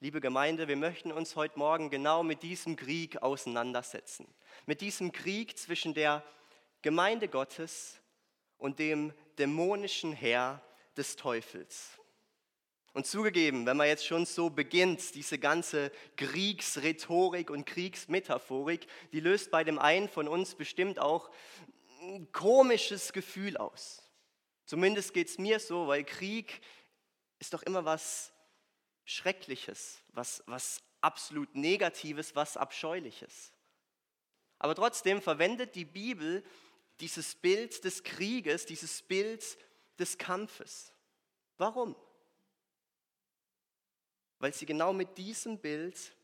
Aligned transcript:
Liebe 0.00 0.20
Gemeinde, 0.20 0.68
wir 0.68 0.76
möchten 0.76 1.10
uns 1.10 1.34
heute 1.34 1.58
Morgen 1.58 1.90
genau 1.90 2.22
mit 2.22 2.44
diesem 2.44 2.76
Krieg 2.76 3.20
auseinandersetzen. 3.20 4.32
Mit 4.64 4.80
diesem 4.80 5.10
Krieg 5.10 5.58
zwischen 5.58 5.92
der 5.92 6.22
Gemeinde 6.82 7.26
Gottes 7.26 8.00
und 8.58 8.78
dem 8.78 9.12
dämonischen 9.40 10.12
Herr 10.12 10.62
des 10.96 11.16
Teufels. 11.16 11.98
Und 12.92 13.08
zugegeben, 13.08 13.66
wenn 13.66 13.76
man 13.76 13.88
jetzt 13.88 14.06
schon 14.06 14.24
so 14.24 14.50
beginnt, 14.50 15.16
diese 15.16 15.36
ganze 15.36 15.90
Kriegsrhetorik 16.16 17.50
und 17.50 17.66
Kriegsmetaphorik, 17.66 18.86
die 19.12 19.18
löst 19.18 19.50
bei 19.50 19.64
dem 19.64 19.80
einen 19.80 20.08
von 20.08 20.28
uns 20.28 20.54
bestimmt 20.54 21.00
auch 21.00 21.28
ein 22.02 22.30
komisches 22.30 23.12
Gefühl 23.12 23.56
aus. 23.56 24.08
Zumindest 24.64 25.12
geht 25.12 25.26
es 25.26 25.38
mir 25.38 25.58
so, 25.58 25.88
weil 25.88 26.04
Krieg 26.04 26.60
ist 27.40 27.52
doch 27.52 27.64
immer 27.64 27.84
was 27.84 28.32
Schreckliches, 29.08 30.02
was, 30.12 30.42
was 30.46 30.82
absolut 31.00 31.54
Negatives, 31.54 32.36
was 32.36 32.58
Abscheuliches. 32.58 33.54
Aber 34.58 34.74
trotzdem 34.74 35.22
verwendet 35.22 35.74
die 35.74 35.86
Bibel 35.86 36.44
dieses 37.00 37.34
Bild 37.34 37.84
des 37.84 38.04
Krieges, 38.04 38.66
dieses 38.66 39.00
Bild 39.00 39.56
des 39.98 40.18
Kampfes. 40.18 40.92
Warum? 41.56 41.96
Weil 44.40 44.52
sie 44.52 44.66
genau 44.66 44.92
mit 44.92 45.16
diesem 45.16 45.58
Bild 45.58 46.14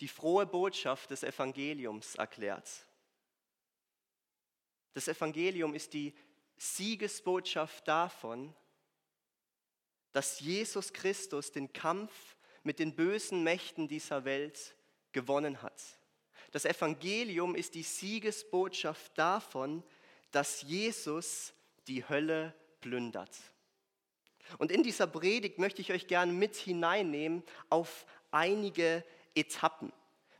die 0.00 0.08
frohe 0.08 0.44
Botschaft 0.44 1.10
des 1.10 1.22
Evangeliums 1.22 2.16
erklärt. 2.16 2.68
Das 4.92 5.08
Evangelium 5.08 5.72
ist 5.72 5.94
die 5.94 6.14
Siegesbotschaft 6.58 7.88
davon, 7.88 8.54
dass 10.16 10.40
Jesus 10.40 10.94
Christus 10.94 11.52
den 11.52 11.74
Kampf 11.74 12.10
mit 12.62 12.78
den 12.78 12.96
bösen 12.96 13.42
Mächten 13.44 13.86
dieser 13.86 14.24
Welt 14.24 14.74
gewonnen 15.12 15.60
hat. 15.60 15.78
Das 16.52 16.64
Evangelium 16.64 17.54
ist 17.54 17.74
die 17.74 17.82
Siegesbotschaft 17.82 19.12
davon, 19.18 19.82
dass 20.30 20.62
Jesus 20.62 21.52
die 21.86 22.08
Hölle 22.08 22.54
plündert. 22.80 23.36
Und 24.56 24.72
in 24.72 24.82
dieser 24.82 25.06
Predigt 25.06 25.58
möchte 25.58 25.82
ich 25.82 25.92
euch 25.92 26.06
gerne 26.06 26.32
mit 26.32 26.56
hineinnehmen 26.56 27.42
auf 27.68 28.06
einige 28.30 29.04
Etappen. 29.34 29.92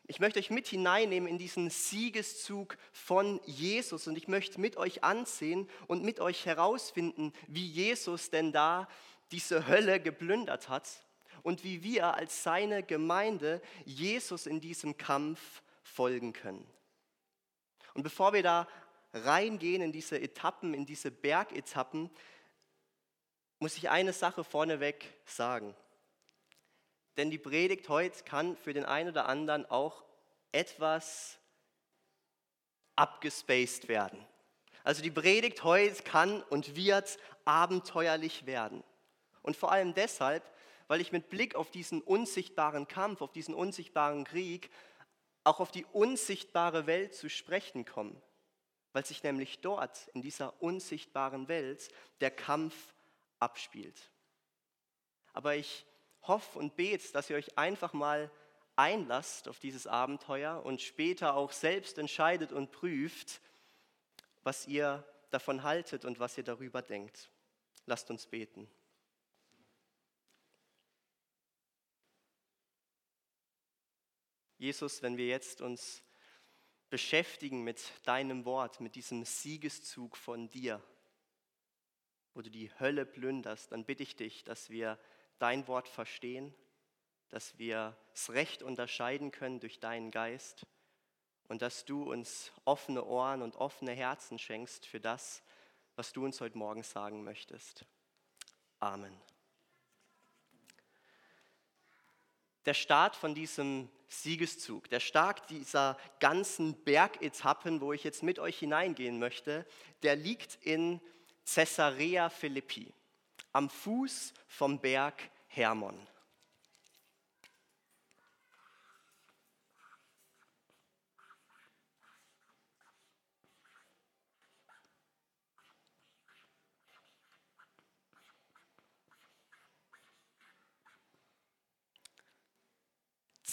Ich 0.06 0.20
möchte 0.20 0.38
euch 0.38 0.48
mit 0.48 0.68
hineinnehmen 0.68 1.28
in 1.28 1.36
diesen 1.36 1.68
Siegeszug 1.68 2.78
von 2.92 3.42
Jesus 3.44 4.06
und 4.06 4.16
ich 4.16 4.27
möchte 4.27 4.58
mit 4.58 4.78
euch 4.78 5.05
ansehen 5.05 5.68
und 5.86 6.02
mit 6.02 6.18
euch 6.18 6.46
herausfinden, 6.46 7.34
wie 7.46 7.66
Jesus 7.66 8.30
denn 8.30 8.52
da 8.52 8.88
diese 9.32 9.66
Hölle 9.66 10.00
geplündert 10.00 10.69
hat 10.69 10.88
und 11.42 11.64
wie 11.64 11.82
wir 11.82 12.14
als 12.14 12.42
seine 12.42 12.82
Gemeinde 12.82 13.60
Jesus 13.84 14.46
in 14.46 14.60
diesem 14.60 14.96
Kampf 14.96 15.62
folgen 15.83 16.33
können. 16.33 16.66
Und 17.94 18.02
bevor 18.02 18.33
wir 18.33 18.42
da 18.42 18.68
reingehen 19.12 19.83
in 19.83 19.92
diese 19.92 20.20
Etappen, 20.20 20.74
in 20.74 20.86
diese 20.86 21.10
Bergetappen, 21.10 22.10
muss 23.58 23.77
ich 23.77 23.88
eine 23.88 24.12
Sache 24.12 24.44
vorneweg 24.44 25.14
sagen. 25.24 25.74
Denn 27.16 27.30
die 27.30 27.38
Predigt 27.38 27.88
heute 27.88 28.22
kann 28.24 28.56
für 28.56 28.74
den 28.74 28.84
einen 28.84 29.11
oder 29.11 29.27
anderen 29.27 29.64
auch 29.66 30.05
etwas 30.52 31.38
abgespaced 32.96 33.88
werden. 33.88 34.18
Also 34.84 35.02
die 35.02 35.11
Predigt 35.11 35.64
heute 35.64 36.02
kann 36.02 36.42
und 36.44 36.77
wird 36.77 37.18
abenteuerlich 37.44 38.46
werden. 38.46 38.84
Und 39.47 39.56
vor 39.56 39.72
allem 39.72 39.94
deshalb, 39.94 40.42
weil 40.89 41.00
ich 41.00 41.12
mit 41.12 41.30
Blick 41.30 41.55
auf 41.55 41.70
diesen 41.70 42.02
unsichtbaren 42.02 42.89
Kampf, 42.89 43.22
auf 43.22 43.33
diesen 43.33 43.55
unsichtbaren 43.55 44.25
Krieg, 44.25 44.70
auch 45.44 45.61
auf 45.61 45.70
die 45.70 45.84
unsichtbare 45.86 46.86
Welt 46.86 47.14
zu 47.14 47.30
sprechen 47.30 47.84
komme. 47.84 48.20
Weil 48.92 49.06
sich 49.06 49.22
nämlich 49.22 49.61
dort, 49.61 50.08
in 50.14 50.20
dieser 50.20 50.61
unsichtbaren 50.61 51.46
Welt, 51.46 51.89
der 52.20 52.33
Kampf 52.33 52.74
abspielt. 53.39 54.11
Aber 55.33 55.55
ich 55.55 55.86
hoffe 56.23 56.58
und 56.58 56.74
bete, 56.74 57.13
dass 57.13 57.30
ihr 57.30 57.36
euch 57.36 57.57
einfach 57.57 57.92
mal 57.92 58.30
einlasst 58.74 59.48
auf 59.48 59.61
dieses 59.61 59.86
Abenteuer 59.86 60.64
und 60.64 60.80
später 60.83 61.36
auch 61.36 61.52
selbst 61.52 61.98
entscheidet 61.98 62.52
und 62.52 62.73
prüft, 62.73 63.40
was 64.42 64.67
ihr 64.67 65.05
davon 65.30 65.63
haltet 65.63 66.05
und 66.05 66.18
was 66.18 66.36
ihr 66.36 66.45
darüber 66.45 66.83
denkt. 66.83 67.30
Lasst 67.86 68.11
uns 68.11 68.27
beten. 68.27 68.68
Jesus, 74.66 75.00
wenn 75.00 75.16
wir 75.16 75.28
jetzt 75.28 75.60
uns 75.60 76.02
beschäftigen 76.90 77.62
mit 77.62 77.92
deinem 78.04 78.44
Wort, 78.44 78.80
mit 78.80 78.96
diesem 78.96 79.24
Siegeszug 79.24 80.16
von 80.16 80.50
dir, 80.50 80.82
wo 82.34 82.42
du 82.42 82.50
die 82.50 82.72
Hölle 82.80 83.06
plünderst, 83.06 83.70
dann 83.70 83.84
bitte 83.84 84.02
ich 84.02 84.16
dich, 84.16 84.42
dass 84.42 84.68
wir 84.68 84.98
dein 85.38 85.68
Wort 85.68 85.86
verstehen, 85.88 86.52
dass 87.28 87.56
wir 87.58 87.96
es 88.12 88.30
recht 88.30 88.64
unterscheiden 88.64 89.30
können 89.30 89.60
durch 89.60 89.78
deinen 89.78 90.10
Geist 90.10 90.66
und 91.44 91.62
dass 91.62 91.84
du 91.84 92.02
uns 92.02 92.50
offene 92.64 93.04
Ohren 93.04 93.42
und 93.42 93.54
offene 93.54 93.92
Herzen 93.92 94.36
schenkst 94.36 94.84
für 94.84 94.98
das, 94.98 95.44
was 95.94 96.12
du 96.12 96.24
uns 96.24 96.40
heute 96.40 96.58
Morgen 96.58 96.83
sagen 96.83 97.22
möchtest. 97.22 97.84
Amen. 98.80 99.16
Der 102.66 102.74
Start 102.74 103.16
von 103.16 103.34
diesem 103.34 103.88
Siegeszug, 104.08 104.88
der 104.90 105.00
Start 105.00 105.48
dieser 105.50 105.96
ganzen 106.20 106.74
Bergetappen, 106.84 107.80
wo 107.80 107.92
ich 107.92 108.04
jetzt 108.04 108.22
mit 108.22 108.38
euch 108.38 108.58
hineingehen 108.58 109.18
möchte, 109.18 109.66
der 110.02 110.16
liegt 110.16 110.58
in 110.62 111.00
Caesarea 111.52 112.28
Philippi, 112.28 112.92
am 113.52 113.70
Fuß 113.70 114.34
vom 114.48 114.80
Berg 114.80 115.30
Hermon. 115.48 115.96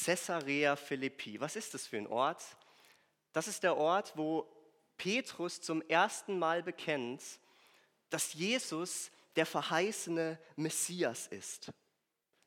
Caesarea 0.03 0.75
Philippi. 0.75 1.40
Was 1.40 1.56
ist 1.56 1.74
das 1.74 1.88
für 1.88 1.97
ein 1.97 2.08
Ort? 2.08 2.44
Das 3.31 3.47
ist 3.47 3.64
der 3.64 3.78
Ort, 3.78 4.14
wo 4.16 4.47
Petrus 4.97 5.62
zum 5.62 5.81
ersten 5.84 6.38
Mal 6.38 6.62
bekennt, 6.62 7.22
dass 8.09 8.34
Jesus 8.34 9.12
der 9.36 9.46
verheißene 9.46 10.38
Messias 10.56 11.28
ist. 11.28 11.72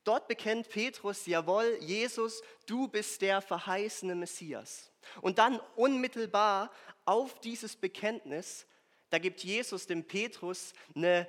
Dort 0.05 0.29
bekennt 0.29 0.69
Petrus, 0.69 1.27
jawohl, 1.27 1.79
Jesus, 1.81 2.41
du 2.67 2.87
bist 2.87 3.23
der 3.23 3.41
verheißene 3.41 4.15
Messias. 4.15 4.93
Und 5.21 5.39
dann 5.39 5.59
unmittelbar 5.75 6.71
auf 7.05 7.41
dieses 7.41 7.75
Bekenntnis, 7.75 8.67
da 9.11 9.19
gibt 9.19 9.43
Jesus 9.43 9.87
dem 9.87 10.05
Petrus 10.05 10.75
eine 10.95 11.29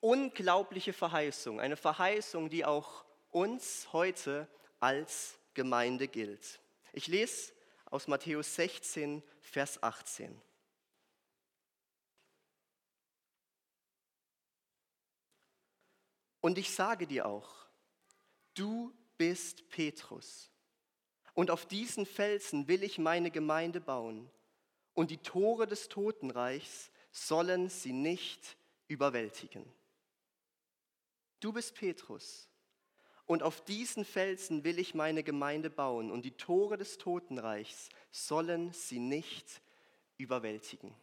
unglaubliche 0.00 0.92
Verheißung, 0.92 1.60
eine 1.60 1.76
Verheißung, 1.76 2.50
die 2.50 2.64
auch 2.64 3.04
uns 3.30 3.92
heute 3.92 4.48
als 4.80 5.38
Gemeinde 5.56 6.06
gilt. 6.06 6.60
Ich 6.92 7.08
lese 7.08 7.52
aus 7.86 8.06
Matthäus 8.06 8.54
16, 8.54 9.24
Vers 9.40 9.82
18. 9.82 10.40
Und 16.40 16.58
ich 16.58 16.70
sage 16.70 17.08
dir 17.08 17.26
auch, 17.26 17.66
du 18.54 18.94
bist 19.18 19.68
Petrus. 19.68 20.52
Und 21.34 21.50
auf 21.50 21.66
diesen 21.66 22.06
Felsen 22.06 22.68
will 22.68 22.84
ich 22.84 22.98
meine 22.98 23.32
Gemeinde 23.32 23.80
bauen. 23.80 24.30
Und 24.94 25.10
die 25.10 25.18
Tore 25.18 25.66
des 25.66 25.88
Totenreichs 25.88 26.90
sollen 27.10 27.68
sie 27.68 27.92
nicht 27.92 28.56
überwältigen. 28.88 29.64
Du 31.40 31.52
bist 31.52 31.74
Petrus. 31.74 32.48
Und 33.26 33.42
auf 33.42 33.60
diesen 33.64 34.04
Felsen 34.04 34.62
will 34.62 34.78
ich 34.78 34.94
meine 34.94 35.24
Gemeinde 35.24 35.68
bauen 35.68 36.12
und 36.12 36.24
die 36.24 36.36
Tore 36.36 36.78
des 36.78 36.96
Totenreichs 36.96 37.88
sollen 38.12 38.72
sie 38.72 39.00
nicht 39.00 39.60
überwältigen. 40.16 40.94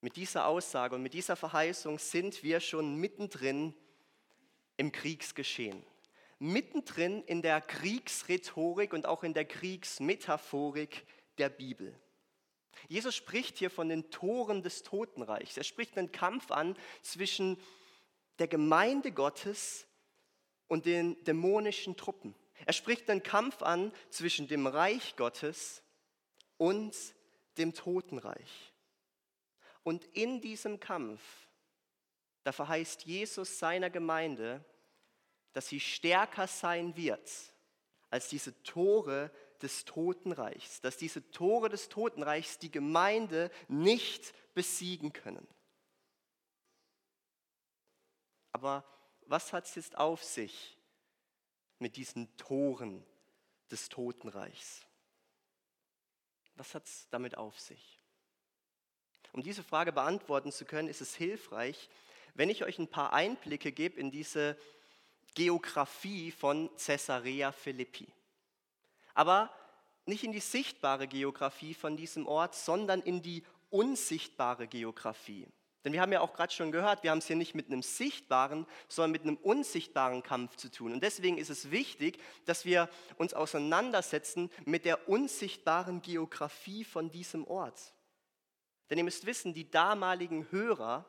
Mit 0.00 0.16
dieser 0.16 0.46
Aussage 0.46 0.96
und 0.96 1.02
mit 1.02 1.14
dieser 1.14 1.36
Verheißung 1.36 1.98
sind 1.98 2.42
wir 2.42 2.60
schon 2.60 2.96
mittendrin 2.96 3.74
im 4.76 4.92
Kriegsgeschehen. 4.92 5.84
Mittendrin 6.40 7.22
in 7.24 7.42
der 7.42 7.60
Kriegsrhetorik 7.60 8.92
und 8.92 9.06
auch 9.06 9.24
in 9.24 9.34
der 9.34 9.44
Kriegsmetaphorik 9.44 11.04
der 11.38 11.48
Bibel. 11.48 11.98
Jesus 12.88 13.16
spricht 13.16 13.58
hier 13.58 13.70
von 13.70 13.88
den 13.88 14.10
Toren 14.10 14.62
des 14.62 14.84
Totenreichs. 14.84 15.56
Er 15.56 15.64
spricht 15.64 15.98
einen 15.98 16.12
Kampf 16.12 16.52
an 16.52 16.76
zwischen 17.02 17.58
der 18.38 18.48
Gemeinde 18.48 19.12
Gottes 19.12 19.86
und 20.68 20.86
den 20.86 21.22
dämonischen 21.24 21.96
Truppen. 21.96 22.34
Er 22.66 22.72
spricht 22.72 23.08
einen 23.08 23.22
Kampf 23.22 23.62
an 23.62 23.92
zwischen 24.10 24.48
dem 24.48 24.66
Reich 24.66 25.16
Gottes 25.16 25.82
und 26.56 26.94
dem 27.56 27.74
Totenreich. 27.74 28.72
Und 29.82 30.04
in 30.06 30.40
diesem 30.40 30.80
Kampf, 30.80 31.20
da 32.44 32.52
verheißt 32.52 33.04
Jesus 33.04 33.58
seiner 33.58 33.90
Gemeinde, 33.90 34.64
dass 35.52 35.68
sie 35.68 35.80
stärker 35.80 36.46
sein 36.46 36.96
wird 36.96 37.30
als 38.10 38.28
diese 38.28 38.62
Tore 38.62 39.30
des 39.62 39.84
Totenreichs, 39.84 40.80
dass 40.80 40.96
diese 40.96 41.30
Tore 41.30 41.68
des 41.68 41.88
Totenreichs 41.88 42.58
die 42.58 42.70
Gemeinde 42.70 43.50
nicht 43.66 44.34
besiegen 44.54 45.12
können. 45.12 45.46
Aber 48.58 48.84
was 49.26 49.52
hat 49.52 49.66
es 49.66 49.76
jetzt 49.76 49.96
auf 49.96 50.24
sich 50.24 50.76
mit 51.78 51.94
diesen 51.94 52.36
Toren 52.36 53.06
des 53.70 53.88
Totenreichs? 53.88 54.84
Was 56.56 56.74
hat 56.74 56.84
es 56.84 57.06
damit 57.10 57.38
auf 57.38 57.60
sich? 57.60 58.00
Um 59.30 59.44
diese 59.44 59.62
Frage 59.62 59.92
beantworten 59.92 60.50
zu 60.50 60.64
können, 60.64 60.88
ist 60.88 61.00
es 61.00 61.14
hilfreich, 61.14 61.88
wenn 62.34 62.50
ich 62.50 62.64
euch 62.64 62.80
ein 62.80 62.88
paar 62.90 63.12
Einblicke 63.12 63.70
gebe 63.70 64.00
in 64.00 64.10
diese 64.10 64.58
Geografie 65.36 66.32
von 66.32 66.68
Caesarea 66.78 67.52
Philippi. 67.52 68.12
Aber 69.14 69.54
nicht 70.04 70.24
in 70.24 70.32
die 70.32 70.40
sichtbare 70.40 71.06
Geografie 71.06 71.74
von 71.74 71.96
diesem 71.96 72.26
Ort, 72.26 72.56
sondern 72.56 73.02
in 73.02 73.22
die 73.22 73.44
unsichtbare 73.70 74.66
Geografie. 74.66 75.46
Denn 75.84 75.92
wir 75.92 76.00
haben 76.00 76.12
ja 76.12 76.20
auch 76.20 76.34
gerade 76.34 76.52
schon 76.52 76.72
gehört, 76.72 77.02
wir 77.02 77.10
haben 77.10 77.18
es 77.18 77.26
hier 77.26 77.36
nicht 77.36 77.54
mit 77.54 77.66
einem 77.66 77.82
sichtbaren, 77.82 78.66
sondern 78.88 79.12
mit 79.12 79.22
einem 79.22 79.36
unsichtbaren 79.36 80.22
Kampf 80.22 80.56
zu 80.56 80.70
tun. 80.70 80.92
Und 80.92 81.02
deswegen 81.02 81.38
ist 81.38 81.50
es 81.50 81.70
wichtig, 81.70 82.18
dass 82.46 82.64
wir 82.64 82.88
uns 83.16 83.32
auseinandersetzen 83.32 84.50
mit 84.64 84.84
der 84.84 85.08
unsichtbaren 85.08 86.02
Geografie 86.02 86.84
von 86.84 87.10
diesem 87.10 87.46
Ort. 87.46 87.94
Denn 88.90 88.98
ihr 88.98 89.04
müsst 89.04 89.26
wissen, 89.26 89.54
die 89.54 89.70
damaligen 89.70 90.50
Hörer, 90.50 91.06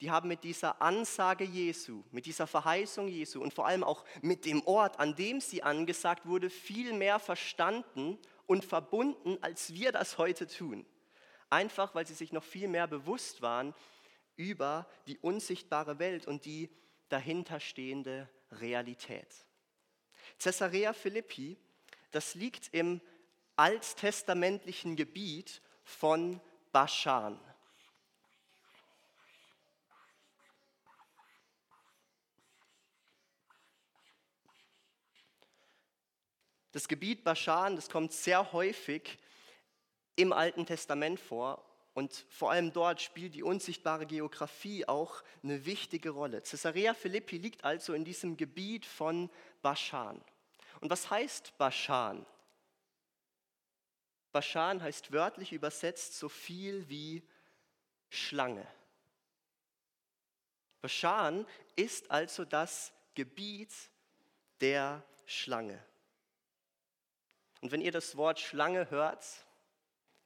die 0.00 0.10
haben 0.10 0.28
mit 0.28 0.42
dieser 0.42 0.80
Ansage 0.80 1.44
Jesu, 1.44 2.02
mit 2.10 2.26
dieser 2.26 2.46
Verheißung 2.46 3.06
Jesu 3.06 3.40
und 3.40 3.54
vor 3.54 3.66
allem 3.66 3.84
auch 3.84 4.04
mit 4.22 4.44
dem 4.44 4.66
Ort, 4.66 4.98
an 4.98 5.14
dem 5.14 5.40
sie 5.40 5.62
angesagt 5.62 6.26
wurde, 6.26 6.50
viel 6.50 6.94
mehr 6.94 7.18
verstanden 7.18 8.18
und 8.46 8.64
verbunden, 8.64 9.38
als 9.42 9.74
wir 9.74 9.92
das 9.92 10.18
heute 10.18 10.46
tun. 10.46 10.86
Einfach 11.50 11.94
weil 11.94 12.06
sie 12.06 12.14
sich 12.14 12.32
noch 12.32 12.44
viel 12.44 12.68
mehr 12.68 12.86
bewusst 12.86 13.42
waren 13.42 13.74
über 14.40 14.88
die 15.06 15.18
unsichtbare 15.18 15.98
Welt 15.98 16.26
und 16.26 16.46
die 16.46 16.70
dahinterstehende 17.10 18.26
Realität. 18.52 19.28
Caesarea 20.38 20.94
Philippi, 20.94 21.58
das 22.10 22.34
liegt 22.34 22.72
im 22.72 23.02
alttestamentlichen 23.56 24.96
Gebiet 24.96 25.60
von 25.84 26.40
Baschan. 26.72 27.38
Das 36.72 36.88
Gebiet 36.88 37.24
Baschan, 37.24 37.76
das 37.76 37.90
kommt 37.90 38.14
sehr 38.14 38.52
häufig 38.52 39.18
im 40.16 40.32
Alten 40.32 40.64
Testament 40.64 41.20
vor 41.20 41.69
und 41.94 42.24
vor 42.28 42.50
allem 42.50 42.72
dort 42.72 43.00
spielt 43.00 43.34
die 43.34 43.42
unsichtbare 43.42 44.06
Geografie 44.06 44.86
auch 44.86 45.22
eine 45.42 45.64
wichtige 45.66 46.10
Rolle. 46.10 46.40
Caesarea 46.40 46.94
Philippi 46.94 47.38
liegt 47.38 47.64
also 47.64 47.94
in 47.94 48.04
diesem 48.04 48.36
Gebiet 48.36 48.86
von 48.86 49.28
Baschan. 49.62 50.22
Und 50.80 50.90
was 50.90 51.10
heißt 51.10 51.56
Baschan? 51.58 52.24
Baschan 54.32 54.82
heißt 54.82 55.12
wörtlich 55.12 55.52
übersetzt 55.52 56.16
so 56.16 56.28
viel 56.28 56.88
wie 56.88 57.22
Schlange. 58.08 58.66
Baschan 60.80 61.46
ist 61.76 62.10
also 62.10 62.44
das 62.44 62.92
Gebiet 63.14 63.72
der 64.60 65.02
Schlange. 65.26 65.84
Und 67.60 67.72
wenn 67.72 67.82
ihr 67.82 67.92
das 67.92 68.16
Wort 68.16 68.40
Schlange 68.40 68.90
hört, 68.90 69.26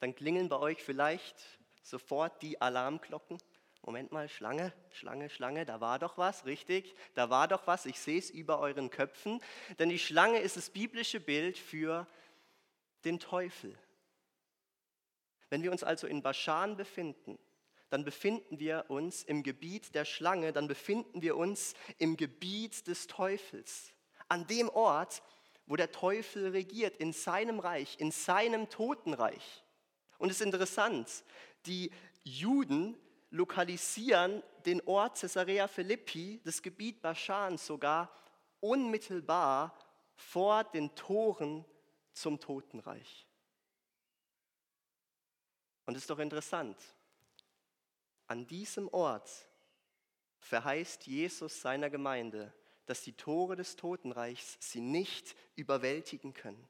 dann 0.04 0.14
klingeln 0.14 0.50
bei 0.50 0.58
euch 0.58 0.82
vielleicht 0.82 1.34
sofort 1.82 2.42
die 2.42 2.60
Alarmglocken. 2.60 3.38
Moment 3.80 4.12
mal, 4.12 4.28
Schlange, 4.28 4.74
Schlange, 4.90 5.30
Schlange, 5.30 5.64
da 5.64 5.80
war 5.80 5.98
doch 5.98 6.18
was, 6.18 6.44
richtig? 6.44 6.94
Da 7.14 7.30
war 7.30 7.48
doch 7.48 7.66
was, 7.66 7.86
ich 7.86 7.98
sehe 7.98 8.18
es 8.18 8.28
über 8.28 8.58
euren 8.58 8.90
Köpfen. 8.90 9.40
Denn 9.78 9.88
die 9.88 9.98
Schlange 9.98 10.40
ist 10.40 10.58
das 10.58 10.68
biblische 10.68 11.20
Bild 11.20 11.56
für 11.56 12.06
den 13.06 13.18
Teufel. 13.18 13.74
Wenn 15.48 15.62
wir 15.62 15.72
uns 15.72 15.82
also 15.82 16.06
in 16.06 16.20
Baschan 16.20 16.76
befinden, 16.76 17.38
dann 17.88 18.04
befinden 18.04 18.60
wir 18.60 18.84
uns 18.88 19.22
im 19.22 19.42
Gebiet 19.42 19.94
der 19.94 20.04
Schlange, 20.04 20.52
dann 20.52 20.68
befinden 20.68 21.22
wir 21.22 21.34
uns 21.38 21.72
im 21.96 22.18
Gebiet 22.18 22.86
des 22.88 23.06
Teufels. 23.06 23.90
An 24.28 24.46
dem 24.48 24.68
Ort, 24.68 25.22
wo 25.64 25.76
der 25.76 25.92
Teufel 25.92 26.50
regiert, 26.50 26.94
in 26.98 27.14
seinem 27.14 27.58
Reich, 27.58 27.96
in 27.98 28.10
seinem 28.10 28.68
Totenreich. 28.68 29.63
Und 30.18 30.30
es 30.30 30.40
ist 30.40 30.46
interessant, 30.46 31.24
die 31.66 31.90
Juden 32.22 32.96
lokalisieren 33.30 34.42
den 34.64 34.80
Ort 34.86 35.20
Caesarea 35.20 35.68
Philippi, 35.68 36.40
das 36.44 36.62
Gebiet 36.62 37.02
Baschan 37.02 37.58
sogar 37.58 38.10
unmittelbar 38.60 39.76
vor 40.14 40.64
den 40.64 40.94
Toren 40.94 41.64
zum 42.12 42.38
Totenreich. 42.38 43.26
Und 45.86 45.96
es 45.96 46.04
ist 46.04 46.10
doch 46.10 46.18
interessant, 46.18 46.78
an 48.26 48.46
diesem 48.46 48.88
Ort 48.88 49.30
verheißt 50.38 51.06
Jesus 51.06 51.60
seiner 51.60 51.90
Gemeinde, 51.90 52.54
dass 52.86 53.02
die 53.02 53.12
Tore 53.12 53.56
des 53.56 53.76
Totenreichs 53.76 54.56
sie 54.60 54.80
nicht 54.80 55.34
überwältigen 55.56 56.32
können. 56.32 56.68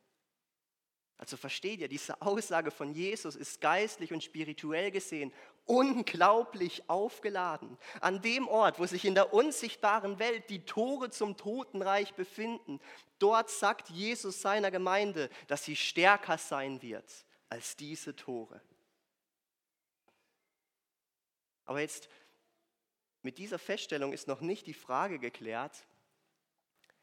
Also 1.16 1.36
versteht 1.36 1.80
ihr, 1.80 1.88
diese 1.88 2.20
Aussage 2.20 2.70
von 2.70 2.92
Jesus 2.92 3.36
ist 3.36 3.60
geistlich 3.60 4.12
und 4.12 4.22
spirituell 4.22 4.90
gesehen 4.90 5.32
unglaublich 5.66 6.88
aufgeladen. 6.90 7.78
An 8.00 8.20
dem 8.20 8.48
Ort, 8.48 8.78
wo 8.78 8.86
sich 8.86 9.04
in 9.04 9.14
der 9.14 9.32
unsichtbaren 9.32 10.18
Welt 10.18 10.50
die 10.50 10.64
Tore 10.66 11.10
zum 11.10 11.36
Totenreich 11.36 12.14
befinden, 12.14 12.80
dort 13.18 13.48
sagt 13.48 13.88
Jesus 13.88 14.42
seiner 14.42 14.70
Gemeinde, 14.70 15.30
dass 15.46 15.64
sie 15.64 15.76
stärker 15.76 16.36
sein 16.36 16.82
wird 16.82 17.24
als 17.48 17.76
diese 17.76 18.14
Tore. 18.14 18.60
Aber 21.64 21.80
jetzt 21.80 22.08
mit 23.22 23.38
dieser 23.38 23.58
Feststellung 23.58 24.12
ist 24.12 24.28
noch 24.28 24.42
nicht 24.42 24.66
die 24.66 24.74
Frage 24.74 25.18
geklärt, 25.18 25.86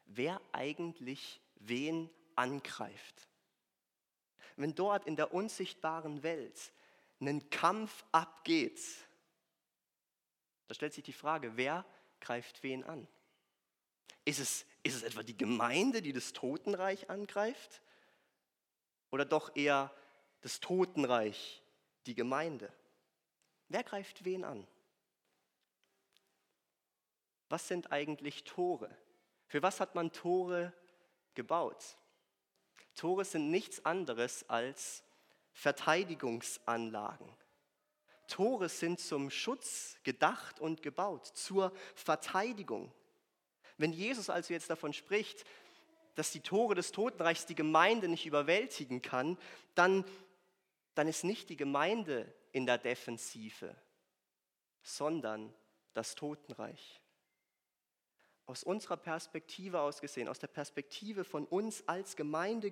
wer 0.04 0.40
eigentlich 0.52 1.40
wen 1.56 2.10
angreift 2.36 3.31
wenn 4.56 4.74
dort 4.74 5.06
in 5.06 5.16
der 5.16 5.32
unsichtbaren 5.32 6.22
Welt 6.22 6.72
ein 7.20 7.48
Kampf 7.50 8.04
abgeht, 8.12 8.80
da 10.66 10.74
stellt 10.74 10.92
sich 10.92 11.04
die 11.04 11.12
Frage, 11.12 11.56
wer 11.56 11.84
greift 12.20 12.62
wen 12.62 12.84
an? 12.84 13.06
Ist 14.24 14.38
es, 14.38 14.66
ist 14.82 14.96
es 14.96 15.02
etwa 15.02 15.22
die 15.22 15.36
Gemeinde, 15.36 16.02
die 16.02 16.12
das 16.12 16.32
Totenreich 16.32 17.10
angreift? 17.10 17.82
Oder 19.10 19.24
doch 19.24 19.54
eher 19.56 19.94
das 20.40 20.60
Totenreich, 20.60 21.62
die 22.06 22.14
Gemeinde? 22.14 22.72
Wer 23.68 23.82
greift 23.82 24.24
wen 24.24 24.44
an? 24.44 24.66
Was 27.48 27.68
sind 27.68 27.92
eigentlich 27.92 28.44
Tore? 28.44 28.96
Für 29.46 29.62
was 29.62 29.80
hat 29.80 29.94
man 29.94 30.12
Tore 30.12 30.72
gebaut? 31.34 31.98
Tore 32.94 33.24
sind 33.24 33.50
nichts 33.50 33.84
anderes 33.84 34.48
als 34.48 35.02
Verteidigungsanlagen. 35.52 37.28
Tore 38.28 38.68
sind 38.68 39.00
zum 39.00 39.30
Schutz 39.30 39.98
gedacht 40.04 40.60
und 40.60 40.82
gebaut, 40.82 41.26
zur 41.26 41.72
Verteidigung. 41.94 42.92
Wenn 43.76 43.92
Jesus 43.92 44.30
also 44.30 44.54
jetzt 44.54 44.70
davon 44.70 44.92
spricht, 44.92 45.44
dass 46.14 46.30
die 46.30 46.40
Tore 46.40 46.74
des 46.74 46.92
Totenreichs 46.92 47.46
die 47.46 47.54
Gemeinde 47.54 48.08
nicht 48.08 48.26
überwältigen 48.26 49.02
kann, 49.02 49.38
dann, 49.74 50.04
dann 50.94 51.08
ist 51.08 51.24
nicht 51.24 51.50
die 51.50 51.56
Gemeinde 51.56 52.32
in 52.52 52.66
der 52.66 52.78
Defensive, 52.78 53.76
sondern 54.82 55.52
das 55.94 56.14
Totenreich 56.14 57.01
aus 58.46 58.64
unserer 58.64 58.96
Perspektive 58.96 59.80
aus 59.80 60.00
gesehen, 60.00 60.28
aus 60.28 60.38
der 60.38 60.48
Perspektive 60.48 61.24
von 61.24 61.44
uns 61.46 61.86
als 61.86 62.16
Gemeinde 62.16 62.70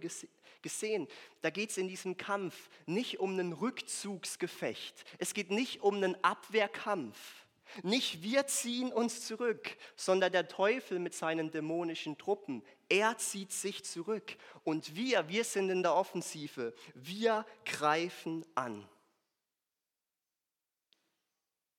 gesehen, 0.63 1.09
da 1.43 1.51
geht 1.51 1.71
es 1.71 1.79
in 1.79 1.89
diesem 1.89 2.17
Kampf 2.17 2.69
nicht 2.87 3.21
um 3.21 3.33
einen 3.33 3.53
Rückzugsgefecht. 3.53 5.05
Es 5.19 5.33
geht 5.33 5.51
nicht 5.51 5.83
um 5.83 5.97
einen 5.97 6.23
Abwehrkampf. 6.25 7.47
Nicht 7.83 8.23
wir 8.23 8.47
ziehen 8.49 8.93
uns 8.93 9.27
zurück, 9.27 9.77
sondern 9.95 10.33
der 10.33 10.49
Teufel 10.49 10.99
mit 10.99 11.15
seinen 11.15 11.53
dämonischen 11.53 12.19
Truppen. 12.19 12.65
Er 12.89 13.17
zieht 13.19 13.53
sich 13.53 13.85
zurück. 13.85 14.37
Und 14.65 14.97
wir, 14.97 15.29
wir 15.29 15.45
sind 15.45 15.71
in 15.71 15.83
der 15.83 15.95
Offensive. 15.95 16.75
Wir 16.95 17.47
greifen 17.65 18.45
an. 18.57 18.89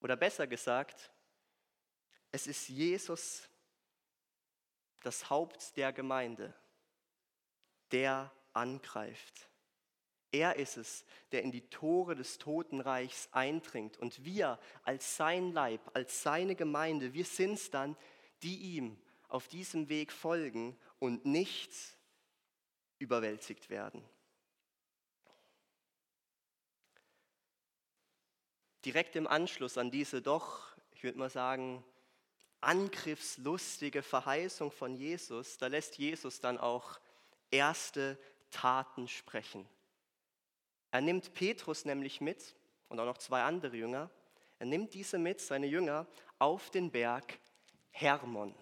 Oder 0.00 0.16
besser 0.16 0.46
gesagt, 0.46 1.10
es 2.32 2.46
ist 2.46 2.68
Jesus, 2.68 3.48
das 5.02 5.30
Haupt 5.30 5.76
der 5.76 5.92
Gemeinde, 5.92 6.54
der 7.90 8.32
angreift. 8.52 9.48
Er 10.30 10.56
ist 10.56 10.78
es, 10.78 11.04
der 11.30 11.42
in 11.42 11.52
die 11.52 11.68
Tore 11.68 12.14
des 12.14 12.38
Totenreichs 12.38 13.28
eindringt. 13.32 13.98
Und 13.98 14.24
wir 14.24 14.58
als 14.82 15.16
sein 15.16 15.52
Leib, 15.52 15.80
als 15.92 16.22
seine 16.22 16.54
Gemeinde, 16.54 17.12
wir 17.12 17.26
sind 17.26 17.54
es 17.54 17.70
dann, 17.70 17.96
die 18.42 18.76
ihm 18.76 18.98
auf 19.28 19.48
diesem 19.48 19.88
Weg 19.90 20.10
folgen 20.10 20.78
und 20.98 21.26
nicht 21.26 21.70
überwältigt 22.98 23.68
werden. 23.68 24.02
Direkt 28.84 29.16
im 29.16 29.26
Anschluss 29.26 29.78
an 29.78 29.90
diese 29.90 30.22
doch, 30.22 30.76
ich 30.92 31.04
würde 31.04 31.18
mal 31.18 31.30
sagen, 31.30 31.84
angriffslustige 32.62 34.02
Verheißung 34.02 34.70
von 34.70 34.94
Jesus, 34.94 35.58
da 35.58 35.66
lässt 35.66 35.98
Jesus 35.98 36.40
dann 36.40 36.58
auch 36.58 36.98
erste 37.50 38.18
Taten 38.50 39.08
sprechen. 39.08 39.68
Er 40.90 41.00
nimmt 41.00 41.34
Petrus 41.34 41.84
nämlich 41.84 42.20
mit 42.20 42.54
und 42.88 43.00
auch 43.00 43.06
noch 43.06 43.18
zwei 43.18 43.42
andere 43.42 43.76
Jünger. 43.76 44.10
Er 44.58 44.66
nimmt 44.66 44.94
diese 44.94 45.18
mit, 45.18 45.40
seine 45.40 45.66
Jünger, 45.66 46.06
auf 46.38 46.70
den 46.70 46.90
Berg 46.90 47.38
Hermon. 47.90 48.54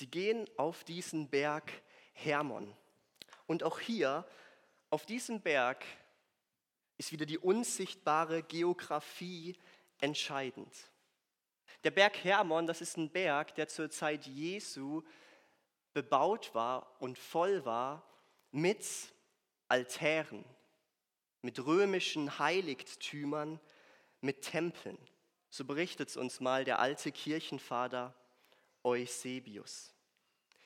Sie 0.00 0.06
gehen 0.06 0.48
auf 0.56 0.82
diesen 0.82 1.28
Berg 1.28 1.70
Hermon. 2.14 2.74
Und 3.46 3.62
auch 3.62 3.78
hier, 3.78 4.26
auf 4.88 5.04
diesem 5.04 5.42
Berg, 5.42 5.84
ist 6.96 7.12
wieder 7.12 7.26
die 7.26 7.36
unsichtbare 7.36 8.42
Geografie 8.42 9.58
entscheidend. 10.00 10.74
Der 11.84 11.90
Berg 11.90 12.24
Hermon, 12.24 12.66
das 12.66 12.80
ist 12.80 12.96
ein 12.96 13.10
Berg, 13.10 13.54
der 13.56 13.68
zur 13.68 13.90
Zeit 13.90 14.26
Jesu 14.26 15.02
bebaut 15.92 16.54
war 16.54 16.96
und 17.02 17.18
voll 17.18 17.66
war 17.66 18.02
mit 18.52 18.86
Altären, 19.68 20.46
mit 21.42 21.62
römischen 21.66 22.38
Heiligtümern, 22.38 23.60
mit 24.22 24.40
Tempeln. 24.40 24.96
So 25.50 25.66
berichtet 25.66 26.08
es 26.08 26.16
uns 26.16 26.40
mal 26.40 26.64
der 26.64 26.78
alte 26.78 27.12
Kirchenvater 27.12 28.14
Eusebius. 28.84 29.94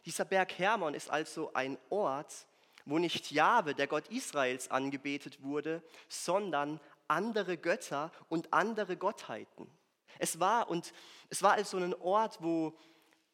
Dieser 0.05 0.25
Berg 0.25 0.59
Hermon 0.59 0.95
ist 0.95 1.11
also 1.11 1.53
ein 1.55 1.79
Ort, 1.89 2.47
wo 2.85 2.99
nicht 2.99 3.31
Jahwe, 3.31 3.75
der 3.75 3.87
Gott 3.87 4.09
Israels, 4.09 4.71
angebetet 4.71 5.43
wurde, 5.43 5.83
sondern 6.09 6.81
andere 7.09 7.57
Götter 7.57 8.13
und 8.29 8.53
andere 8.53 8.97
Gottheiten. 8.97 9.71
Es 10.19 10.39
war, 10.39 10.69
und 10.69 10.93
es 11.31 11.43
war 11.43 11.53
also 11.53 11.79
ein 11.79 11.95
Ort, 11.95 12.43
wo, 12.43 12.77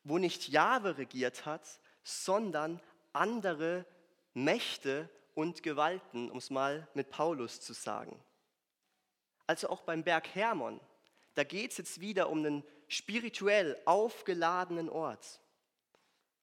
wo 0.05 0.19
nicht 0.19 0.49
Jahwe 0.49 0.99
regiert 0.99 1.45
hat, 1.47 1.81
sondern 2.03 2.81
andere 3.13 3.85
Mächte 4.35 5.09
und 5.35 5.63
Gewalten, 5.63 6.31
um 6.31 6.39
es 6.39 6.51
mal 6.51 6.89
mit 6.95 7.11
Paulus 7.11 7.61
zu 7.61 7.73
sagen. 7.73 8.19
Also 9.47 9.69
auch 9.69 9.83
beim 9.83 10.05
Berg 10.05 10.35
Hermon, 10.35 10.81
da 11.35 11.45
geht 11.45 11.73
es 11.73 11.79
jetzt 11.79 12.01
wieder 12.01 12.31
um 12.31 12.39
einen 12.39 12.65
spirituell 12.91 13.81
aufgeladenen 13.87 14.91
Ort. 14.91 15.41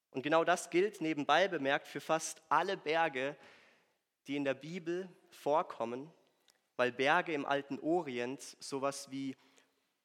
Und 0.10 0.24
genau 0.24 0.44
das 0.44 0.72
gilt 0.72 1.02
nebenbei 1.02 1.48
bemerkt 1.48 1.88
für 1.88 2.02
fast 2.02 2.42
alle 2.50 2.76
Berge, 2.76 3.38
die 4.26 4.36
in 4.36 4.46
der 4.46 4.56
Bibel 4.56 5.08
vorkommen 5.30 6.12
weil 6.78 6.92
Berge 6.92 7.34
im 7.34 7.46
alten 7.46 7.80
Orient 7.80 8.42
sowas 8.60 9.12
wie 9.12 9.36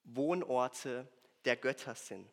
Wohnorte 0.05 1.07
der 1.45 1.57
Götter 1.57 1.95
sind. 1.95 2.29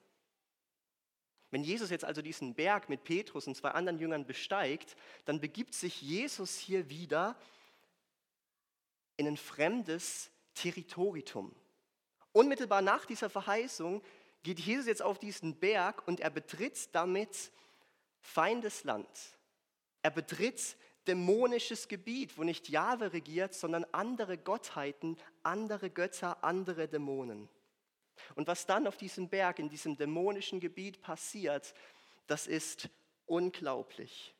Wenn 1.51 1.63
Jesus 1.63 1.89
jetzt 1.89 2.05
also 2.05 2.21
diesen 2.21 2.55
Berg 2.55 2.89
mit 2.89 3.03
Petrus 3.03 3.47
und 3.47 3.55
zwei 3.55 3.71
anderen 3.71 3.99
Jüngern 3.99 4.25
besteigt, 4.25 4.95
dann 5.25 5.41
begibt 5.41 5.73
sich 5.73 6.01
Jesus 6.01 6.57
hier 6.57 6.89
wieder 6.89 7.35
in 9.17 9.27
ein 9.27 9.37
fremdes 9.37 10.31
Territorium. 10.53 11.53
Unmittelbar 12.31 12.81
nach 12.81 13.05
dieser 13.05 13.29
Verheißung 13.29 14.01
geht 14.43 14.59
Jesus 14.59 14.87
jetzt 14.87 15.01
auf 15.01 15.19
diesen 15.19 15.55
Berg 15.59 16.07
und 16.07 16.19
er 16.19 16.29
betritt 16.29 16.93
damit 16.93 17.51
Feindesland. 18.21 19.07
Er 20.01 20.11
betritt 20.11 20.77
dämonisches 21.07 21.87
Gebiet, 21.87 22.37
wo 22.37 22.43
nicht 22.43 22.69
Jahwe 22.69 23.13
regiert, 23.13 23.53
sondern 23.53 23.85
andere 23.91 24.37
Gottheiten, 24.37 25.17
andere 25.43 25.89
Götter, 25.89 26.43
andere 26.43 26.87
Dämonen. 26.87 27.49
Und 28.35 28.47
was 28.47 28.65
dann 28.65 28.85
auf 28.85 28.97
diesem 28.97 29.29
Berg, 29.29 29.59
in 29.59 29.69
diesem 29.69 29.97
dämonischen 29.97 30.59
Gebiet 30.59 31.01
passiert, 31.01 31.73
das 32.27 32.47
ist 32.47 32.89
unglaublich. 33.25 34.35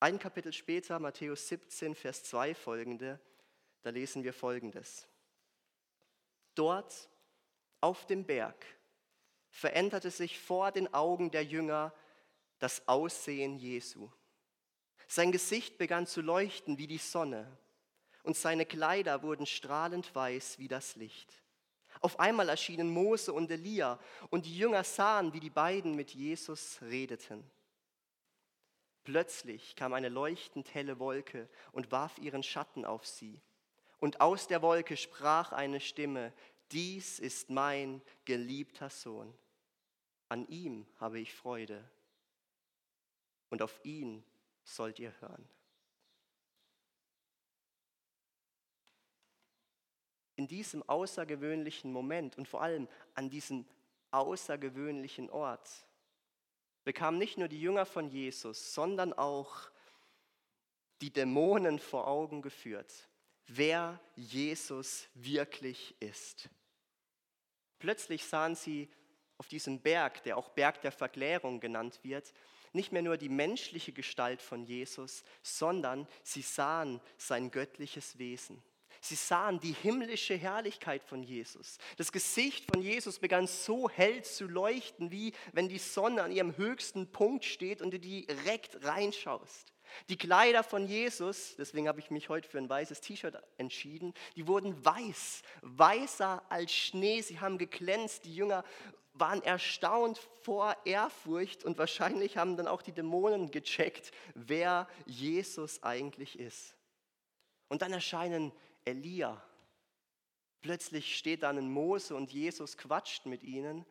Ein 0.00 0.18
Kapitel 0.18 0.52
später, 0.52 0.98
Matthäus 0.98 1.46
17, 1.48 1.94
Vers 1.94 2.24
2 2.24 2.54
folgende, 2.54 3.20
da 3.82 3.90
lesen 3.90 4.24
wir 4.24 4.32
folgendes. 4.32 5.06
Dort 6.54 7.08
auf 7.80 8.06
dem 8.06 8.24
Berg 8.24 8.66
veränderte 9.48 10.10
sich 10.10 10.38
vor 10.38 10.72
den 10.72 10.92
Augen 10.94 11.30
der 11.30 11.44
Jünger 11.44 11.92
das 12.58 12.86
Aussehen 12.86 13.56
Jesu. 13.56 14.10
Sein 15.08 15.32
Gesicht 15.32 15.78
begann 15.78 16.06
zu 16.06 16.20
leuchten 16.20 16.78
wie 16.78 16.86
die 16.86 16.98
Sonne 16.98 17.58
und 18.22 18.36
seine 18.36 18.66
Kleider 18.66 19.22
wurden 19.22 19.46
strahlend 19.46 20.14
weiß 20.14 20.58
wie 20.58 20.68
das 20.68 20.96
Licht. 20.96 21.42
Auf 22.00 22.20
einmal 22.20 22.48
erschienen 22.48 22.90
Mose 22.90 23.32
und 23.32 23.50
Elia 23.50 23.98
und 24.30 24.46
die 24.46 24.56
Jünger 24.56 24.84
sahen, 24.84 25.32
wie 25.32 25.40
die 25.40 25.50
beiden 25.50 25.96
mit 25.96 26.12
Jesus 26.12 26.80
redeten. 26.82 27.44
Plötzlich 29.04 29.74
kam 29.76 29.92
eine 29.92 30.08
leuchtend 30.08 30.72
helle 30.74 30.98
Wolke 30.98 31.48
und 31.72 31.90
warf 31.90 32.18
ihren 32.18 32.42
Schatten 32.42 32.84
auf 32.84 33.06
sie. 33.06 33.40
Und 34.00 34.20
aus 34.20 34.46
der 34.46 34.62
Wolke 34.62 34.96
sprach 34.96 35.52
eine 35.52 35.78
Stimme, 35.78 36.32
dies 36.72 37.18
ist 37.18 37.50
mein 37.50 38.00
geliebter 38.24 38.90
Sohn. 38.90 39.32
An 40.28 40.46
ihm 40.48 40.86
habe 40.98 41.20
ich 41.20 41.34
Freude 41.34 41.84
und 43.50 43.62
auf 43.62 43.80
ihn 43.84 44.24
sollt 44.62 44.98
ihr 44.98 45.12
hören. 45.20 45.48
In 50.36 50.48
diesem 50.48 50.82
außergewöhnlichen 50.88 51.92
Moment 51.92 52.38
und 52.38 52.48
vor 52.48 52.62
allem 52.62 52.88
an 53.14 53.28
diesem 53.28 53.66
außergewöhnlichen 54.12 55.28
Ort 55.28 55.86
bekamen 56.84 57.18
nicht 57.18 57.36
nur 57.36 57.48
die 57.48 57.60
Jünger 57.60 57.84
von 57.84 58.08
Jesus, 58.08 58.72
sondern 58.72 59.12
auch 59.12 59.70
die 61.02 61.12
Dämonen 61.12 61.78
vor 61.78 62.06
Augen 62.06 62.40
geführt, 62.40 63.09
wer 63.56 64.00
Jesus 64.16 65.08
wirklich 65.14 65.94
ist. 66.00 66.48
Plötzlich 67.78 68.24
sahen 68.24 68.54
sie 68.54 68.88
auf 69.38 69.48
diesem 69.48 69.80
Berg, 69.80 70.22
der 70.24 70.36
auch 70.36 70.50
Berg 70.50 70.82
der 70.82 70.92
Verklärung 70.92 71.60
genannt 71.60 72.00
wird, 72.02 72.32
nicht 72.72 72.92
mehr 72.92 73.02
nur 73.02 73.16
die 73.16 73.28
menschliche 73.28 73.92
Gestalt 73.92 74.42
von 74.42 74.62
Jesus, 74.64 75.24
sondern 75.42 76.06
sie 76.22 76.42
sahen 76.42 77.00
sein 77.16 77.50
göttliches 77.50 78.18
Wesen. 78.18 78.62
Sie 79.00 79.14
sahen 79.14 79.58
die 79.60 79.72
himmlische 79.72 80.36
Herrlichkeit 80.36 81.02
von 81.02 81.22
Jesus. 81.22 81.78
Das 81.96 82.12
Gesicht 82.12 82.66
von 82.70 82.82
Jesus 82.82 83.18
begann 83.18 83.46
so 83.46 83.88
hell 83.88 84.22
zu 84.22 84.46
leuchten, 84.46 85.10
wie 85.10 85.32
wenn 85.52 85.70
die 85.70 85.78
Sonne 85.78 86.22
an 86.22 86.32
ihrem 86.32 86.56
höchsten 86.58 87.10
Punkt 87.10 87.46
steht 87.46 87.80
und 87.80 87.92
du 87.92 87.98
direkt 87.98 88.84
reinschaust. 88.84 89.72
Die 90.08 90.16
Kleider 90.16 90.62
von 90.62 90.86
Jesus, 90.86 91.54
deswegen 91.56 91.88
habe 91.88 92.00
ich 92.00 92.10
mich 92.10 92.28
heute 92.28 92.48
für 92.48 92.58
ein 92.58 92.68
weißes 92.68 93.00
T-Shirt 93.00 93.42
entschieden, 93.58 94.14
die 94.36 94.46
wurden 94.46 94.84
weiß, 94.84 95.42
weißer 95.62 96.42
als 96.48 96.72
Schnee. 96.72 97.20
Sie 97.22 97.40
haben 97.40 97.58
geglänzt. 97.58 98.24
Die 98.24 98.34
Jünger 98.34 98.64
waren 99.14 99.42
erstaunt 99.42 100.18
vor 100.42 100.76
Ehrfurcht 100.84 101.64
und 101.64 101.78
wahrscheinlich 101.78 102.36
haben 102.36 102.56
dann 102.56 102.68
auch 102.68 102.82
die 102.82 102.92
Dämonen 102.92 103.50
gecheckt, 103.50 104.12
wer 104.34 104.88
Jesus 105.06 105.82
eigentlich 105.82 106.38
ist. 106.38 106.74
Und 107.68 107.82
dann 107.82 107.92
erscheinen 107.92 108.52
Elia. 108.84 109.42
Plötzlich 110.60 111.16
steht 111.16 111.42
dann 111.42 111.58
ein 111.58 111.70
Mose 111.70 112.14
und 112.14 112.32
Jesus 112.32 112.76
quatscht 112.76 113.26
mit 113.26 113.42
ihnen. 113.42 113.86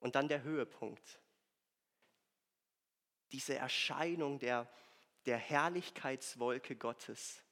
Und 0.00 0.14
dann 0.14 0.28
der 0.28 0.42
Höhepunkt. 0.42 1.20
Diese 3.32 3.56
Erscheinung 3.56 4.38
der, 4.38 4.68
der 5.26 5.38
Herrlichkeitswolke 5.38 6.76
Gottes. 6.76 7.42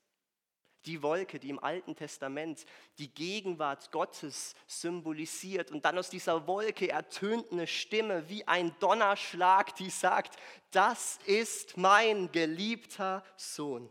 Die 0.86 1.02
Wolke, 1.02 1.40
die 1.40 1.50
im 1.50 1.58
Alten 1.58 1.96
Testament 1.96 2.64
die 2.98 3.12
Gegenwart 3.12 3.90
Gottes 3.90 4.54
symbolisiert. 4.68 5.72
Und 5.72 5.84
dann 5.84 5.98
aus 5.98 6.10
dieser 6.10 6.46
Wolke 6.46 6.88
ertönt 6.88 7.50
eine 7.50 7.66
Stimme 7.66 8.28
wie 8.28 8.46
ein 8.46 8.72
Donnerschlag, 8.78 9.74
die 9.74 9.90
sagt, 9.90 10.36
das 10.70 11.18
ist 11.26 11.76
mein 11.76 12.30
geliebter 12.30 13.24
Sohn. 13.36 13.90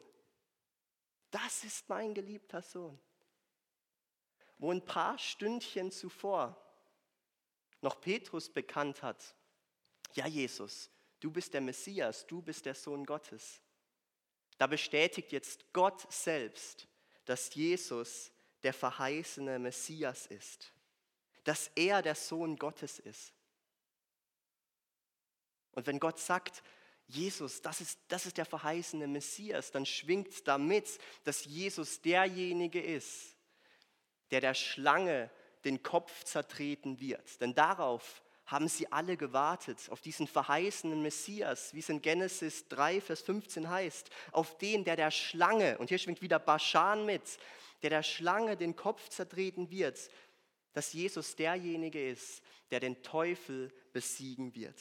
Das 1.32 1.66
ist 1.66 1.90
mein 1.90 2.14
geliebter 2.14 2.62
Sohn. 2.62 2.98
Wo 4.58 4.72
ein 4.72 4.86
paar 4.86 5.18
Stündchen 5.20 5.92
zuvor 5.92 6.56
noch 7.82 8.00
Petrus 8.00 8.50
bekannt 8.50 9.04
hat, 9.04 9.36
ja 10.14 10.28
Jesus, 10.28 10.90
du 11.26 11.32
bist 11.32 11.56
der 11.56 11.62
Messias, 11.62 12.28
du 12.28 12.40
bist 12.40 12.68
der 12.68 12.76
Sohn 12.76 13.04
Gottes. 13.04 13.60
Da 14.60 14.68
bestätigt 14.68 15.32
jetzt 15.32 15.66
Gott 15.74 16.06
selbst, 16.14 16.88
dass 17.26 17.56
Jesus 17.56 18.32
der 18.62 18.74
verheißene 18.74 19.58
Messias 19.58 20.28
ist, 20.28 20.72
dass 21.44 21.72
er 21.74 22.04
der 22.04 22.14
Sohn 22.14 22.58
Gottes 22.58 23.00
ist. 23.00 23.34
Und 25.72 25.88
wenn 25.88 26.00
Gott 26.00 26.20
sagt, 26.20 26.62
Jesus, 27.08 27.60
das 27.64 27.82
ist, 27.82 28.00
das 28.08 28.28
ist 28.28 28.38
der 28.38 28.46
verheißene 28.46 29.08
Messias, 29.08 29.72
dann 29.72 29.88
schwingt 29.88 30.48
damit, 30.48 31.00
dass 31.24 31.44
Jesus 31.46 32.02
derjenige 32.02 32.84
ist, 32.84 33.36
der 34.30 34.42
der 34.42 34.54
Schlange 34.54 35.32
den 35.64 35.82
Kopf 35.82 36.24
zertreten 36.24 37.00
wird. 37.00 37.42
Denn 37.42 37.56
darauf 37.56 38.22
haben 38.46 38.68
sie 38.68 38.92
alle 38.92 39.18
gewartet, 39.18 39.90
auf 39.90 40.02
diesen 40.02 40.28
verheißenen 40.28 41.02
Messias, 41.02 41.74
wie 41.74 41.80
es 41.80 41.90
in 41.90 42.02
Genesis 42.02 42.68
3, 42.68 43.02
Vers 43.02 43.22
15 43.22 43.70
heißt, 43.70 44.10
auf 44.32 44.58
den, 44.58 44.84
der 44.84 44.96
der 44.96 45.12
Schlange, 45.12 45.78
und 45.80 45.90
hier 45.90 45.98
schwingt 45.98 46.22
wieder 46.22 46.40
Baschan 46.40 47.06
mit, 47.06 47.40
der 47.82 47.90
der 47.90 48.04
Schlange 48.04 48.56
den 48.56 48.76
Kopf 48.76 49.10
zertreten 49.10 49.70
wird, 49.72 50.10
dass 50.74 50.94
Jesus 50.94 51.36
derjenige 51.36 52.10
ist, 52.10 52.44
der 52.70 52.80
den 52.80 53.02
Teufel 53.02 53.74
besiegen 53.94 54.54
wird. 54.54 54.80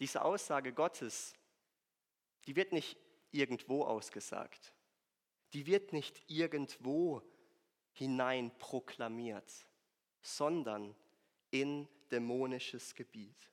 Diese 0.00 0.24
Aussage 0.24 0.72
Gottes, 0.72 1.34
die 2.46 2.56
wird 2.56 2.72
nicht 2.72 2.98
irgendwo 3.30 3.84
ausgesagt. 3.84 4.74
Die 5.52 5.66
wird 5.66 5.92
nicht 5.92 6.22
irgendwo 6.26 7.22
hinein 7.92 8.56
proklamiert, 8.58 9.66
sondern 10.22 10.94
in 11.50 11.88
dämonisches 12.10 12.94
Gebiet. 12.94 13.50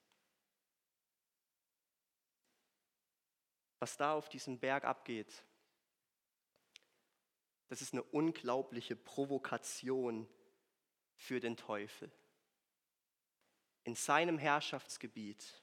Was 3.80 3.98
da 3.98 4.14
auf 4.14 4.30
diesem 4.30 4.60
Berg 4.60 4.84
abgeht, 4.84 5.44
das 7.68 7.82
ist 7.82 7.94
eine 7.94 8.04
unglaubliche 8.04 8.96
Provokation 8.96 10.28
für 11.16 11.40
den 11.40 11.56
Teufel. 11.56 12.12
In 13.84 13.96
seinem 13.96 14.38
Herrschaftsgebiet 14.38 15.62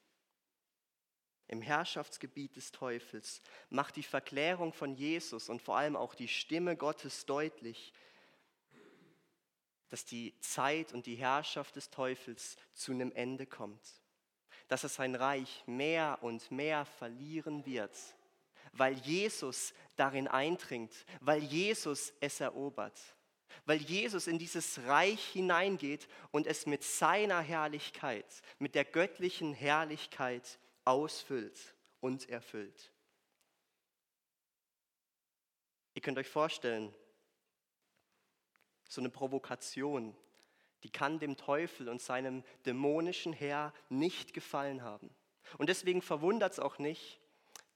im 1.48 1.62
Herrschaftsgebiet 1.62 2.56
des 2.56 2.72
Teufels, 2.72 3.40
macht 3.70 3.96
die 3.96 4.02
Verklärung 4.02 4.72
von 4.72 4.94
Jesus 4.94 5.48
und 5.48 5.62
vor 5.62 5.76
allem 5.76 5.96
auch 5.96 6.14
die 6.14 6.28
Stimme 6.28 6.76
Gottes 6.76 7.26
deutlich, 7.26 7.92
dass 9.88 10.04
die 10.04 10.38
Zeit 10.40 10.92
und 10.92 11.06
die 11.06 11.14
Herrschaft 11.14 11.76
des 11.76 11.90
Teufels 11.90 12.56
zu 12.74 12.92
einem 12.92 13.12
Ende 13.12 13.46
kommt, 13.46 13.82
dass 14.68 14.82
er 14.82 14.88
sein 14.88 15.14
Reich 15.14 15.62
mehr 15.66 16.18
und 16.22 16.50
mehr 16.50 16.84
verlieren 16.84 17.64
wird, 17.66 17.96
weil 18.72 18.94
Jesus 18.98 19.72
darin 19.96 20.28
eindringt, 20.28 20.92
weil 21.20 21.42
Jesus 21.42 22.12
es 22.20 22.40
erobert, 22.40 23.00
weil 23.64 23.80
Jesus 23.80 24.26
in 24.26 24.38
dieses 24.38 24.82
Reich 24.84 25.24
hineingeht 25.28 26.08
und 26.30 26.46
es 26.46 26.66
mit 26.66 26.82
seiner 26.82 27.40
Herrlichkeit, 27.40 28.26
mit 28.58 28.74
der 28.74 28.84
göttlichen 28.84 29.54
Herrlichkeit 29.54 30.58
ausfüllt 30.84 31.74
und 32.00 32.28
erfüllt. 32.28 32.92
Ihr 35.94 36.02
könnt 36.02 36.18
euch 36.18 36.28
vorstellen, 36.28 36.94
so 38.88 39.00
eine 39.00 39.10
Provokation, 39.10 40.16
die 40.82 40.90
kann 40.90 41.18
dem 41.18 41.36
Teufel 41.36 41.88
und 41.88 42.00
seinem 42.00 42.44
dämonischen 42.64 43.32
Herr 43.32 43.72
nicht 43.88 44.34
gefallen 44.34 44.82
haben. 44.82 45.10
Und 45.58 45.68
deswegen 45.68 46.02
verwundert 46.02 46.52
es 46.52 46.60
auch 46.60 46.78
nicht, 46.78 47.20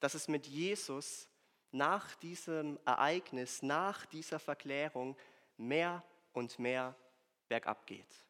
dass 0.00 0.14
es 0.14 0.28
mit 0.28 0.46
Jesus 0.46 1.28
nach 1.72 2.14
diesem 2.16 2.78
Ereignis, 2.84 3.62
nach 3.62 4.06
dieser 4.06 4.38
Verklärung 4.38 5.16
mehr 5.56 6.02
und 6.32 6.58
mehr 6.58 6.94
bergab 7.48 7.86
geht. 7.86 8.24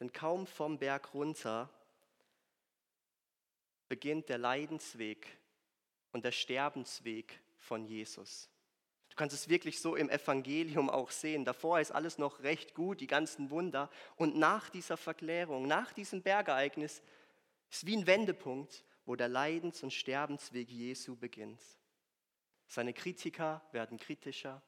Denn 0.00 0.12
kaum 0.12 0.46
vom 0.46 0.78
Berg 0.78 1.14
runter 1.14 1.68
beginnt 3.88 4.28
der 4.28 4.38
Leidensweg 4.38 5.38
und 6.12 6.24
der 6.24 6.32
Sterbensweg 6.32 7.40
von 7.56 7.84
Jesus. 7.84 8.48
Kannst 9.18 9.34
es 9.34 9.48
wirklich 9.48 9.80
so 9.80 9.96
im 9.96 10.10
Evangelium 10.10 10.88
auch 10.88 11.10
sehen. 11.10 11.44
Davor 11.44 11.80
ist 11.80 11.90
alles 11.90 12.18
noch 12.18 12.44
recht 12.44 12.72
gut, 12.72 13.00
die 13.00 13.08
ganzen 13.08 13.50
Wunder. 13.50 13.90
Und 14.14 14.36
nach 14.36 14.70
dieser 14.70 14.96
Verklärung, 14.96 15.66
nach 15.66 15.92
diesem 15.92 16.22
Bergereignis, 16.22 17.02
ist 17.68 17.84
wie 17.84 17.96
ein 17.96 18.06
Wendepunkt, 18.06 18.84
wo 19.06 19.16
der 19.16 19.26
Leidens- 19.26 19.82
und 19.82 19.92
Sterbensweg 19.92 20.70
Jesu 20.70 21.16
beginnt. 21.16 21.60
Seine 22.68 22.92
Kritiker 22.92 23.60
werden 23.72 23.98
kritischer, 23.98 24.62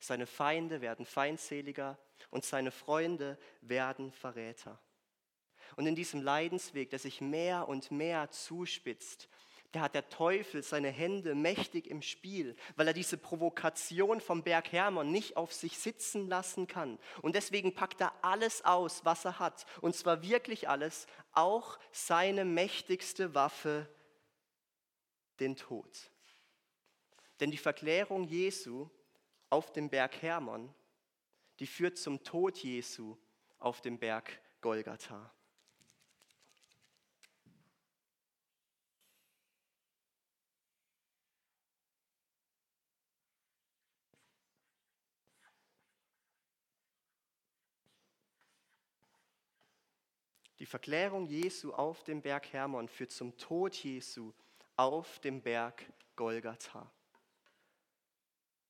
seine 0.00 0.26
Feinde 0.26 0.80
werden 0.80 1.04
feindseliger 1.04 1.98
und 2.30 2.46
seine 2.46 2.70
Freunde 2.70 3.38
werden 3.60 4.10
Verräter. 4.10 4.80
Und 5.76 5.86
in 5.86 5.96
diesem 5.96 6.22
Leidensweg, 6.22 6.88
der 6.88 6.98
sich 6.98 7.20
mehr 7.20 7.68
und 7.68 7.90
mehr 7.90 8.30
zuspitzt, 8.30 9.28
da 9.72 9.80
hat 9.80 9.94
der 9.94 10.08
Teufel 10.10 10.62
seine 10.62 10.90
Hände 10.90 11.34
mächtig 11.34 11.86
im 11.86 12.02
Spiel, 12.02 12.54
weil 12.76 12.86
er 12.86 12.92
diese 12.92 13.16
Provokation 13.16 14.20
vom 14.20 14.42
Berg 14.42 14.70
Hermon 14.70 15.10
nicht 15.10 15.38
auf 15.38 15.52
sich 15.52 15.78
sitzen 15.78 16.28
lassen 16.28 16.66
kann. 16.66 16.98
Und 17.22 17.34
deswegen 17.34 17.74
packt 17.74 18.02
er 18.02 18.12
alles 18.22 18.64
aus, 18.66 19.04
was 19.06 19.24
er 19.24 19.38
hat. 19.38 19.64
Und 19.80 19.96
zwar 19.96 20.22
wirklich 20.22 20.68
alles, 20.68 21.06
auch 21.32 21.78
seine 21.90 22.44
mächtigste 22.44 23.34
Waffe, 23.34 23.88
den 25.40 25.56
Tod. 25.56 26.10
Denn 27.40 27.50
die 27.50 27.56
Verklärung 27.56 28.24
Jesu 28.24 28.90
auf 29.48 29.72
dem 29.72 29.88
Berg 29.88 30.20
Hermon, 30.20 30.72
die 31.60 31.66
führt 31.66 31.96
zum 31.96 32.22
Tod 32.22 32.58
Jesu 32.58 33.16
auf 33.58 33.80
dem 33.80 33.98
Berg 33.98 34.38
Golgatha. 34.60 35.32
Die 50.62 50.66
Verklärung 50.66 51.26
Jesu 51.26 51.72
auf 51.72 52.04
dem 52.04 52.22
Berg 52.22 52.52
Hermon 52.52 52.86
führt 52.86 53.10
zum 53.10 53.36
Tod 53.36 53.74
Jesu 53.74 54.32
auf 54.76 55.18
dem 55.18 55.42
Berg 55.42 55.84
Golgatha. 56.14 56.88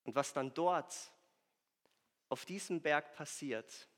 Und 0.04 0.14
was 0.14 0.32
dann 0.32 0.54
dort 0.54 1.12
auf 2.30 2.46
diesem 2.46 2.80
Berg 2.80 3.14
passiert, 3.14 3.90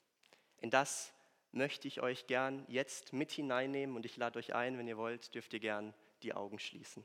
in 0.61 0.71
das 0.71 1.13
möchte 1.53 1.87
ich 1.87 2.01
euch 2.01 2.27
gern 2.27 2.65
jetzt 2.67 3.13
mit 3.13 3.31
hineinnehmen 3.31 3.95
und 3.95 4.05
ich 4.05 4.17
lade 4.17 4.41
euch 4.41 4.57
ein, 4.57 4.77
wenn 4.77 4.89
ihr 4.89 4.99
wollt, 4.99 5.33
dürft 5.33 5.53
ihr 5.53 5.61
gern 5.61 5.95
die 6.25 6.35
Augen 6.35 6.59
schließen. 6.59 7.05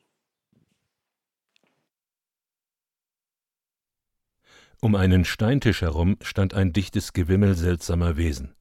Um 4.82 4.95
einen 4.95 5.23
Steintisch 5.23 5.82
herum 5.82 6.17
stand 6.23 6.56
ein 6.56 6.73
dichtes 6.73 7.13
Gewimmel 7.13 7.54
seltsamer 7.54 8.17
Wesen. 8.17 8.56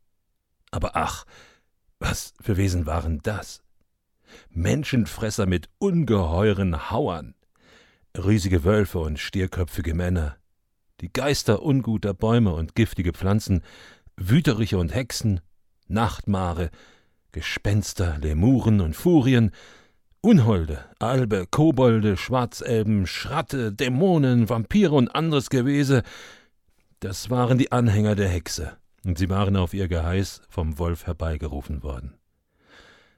Aber 0.71 0.95
ach, 0.95 1.25
was 2.01 2.33
für 2.41 2.57
Wesen 2.57 2.87
waren 2.87 3.21
das? 3.23 3.63
Menschenfresser 4.51 5.47
mit 5.47 5.69
ungeheuren 5.79 6.91
Hauern, 6.91 7.35
riesige 8.17 8.65
Wölfe 8.65 8.99
und 8.99 9.19
stierköpfige 9.19 9.95
Männer, 9.95 10.37
die 11.01 11.13
Geister 11.13 11.63
unguter 11.63 12.15
Bäume 12.15 12.53
und 12.53 12.75
giftige 12.75 13.13
Pflanzen, 13.13 13.63
Wüteriche 14.17 14.79
und 14.79 14.95
Hexen, 14.95 15.41
Nachtmare, 15.87 16.71
Gespenster, 17.33 18.19
Lemuren 18.19 18.81
und 18.81 18.95
Furien, 18.95 19.53
Unholde, 20.21 20.85
Albe, 20.99 21.47
Kobolde, 21.51 22.17
Schwarzelben, 22.17 23.07
Schratte, 23.07 23.73
Dämonen, 23.73 24.49
Vampire 24.49 24.95
und 24.95 25.09
anderes 25.09 25.49
Gewese, 25.49 26.03
das 27.01 27.31
waren 27.31 27.59
die 27.59 27.71
Anhänger 27.71 28.17
der 28.17 28.29
Hexe 28.29 28.78
und 29.05 29.19
sie 29.19 29.29
waren 29.29 29.57
auf 29.57 29.75
ihr 29.75 29.89
Geheiß 29.89 30.43
vom 30.49 30.79
Wolf 30.79 31.07
herbeigerufen 31.07 31.83
worden. 31.83 32.15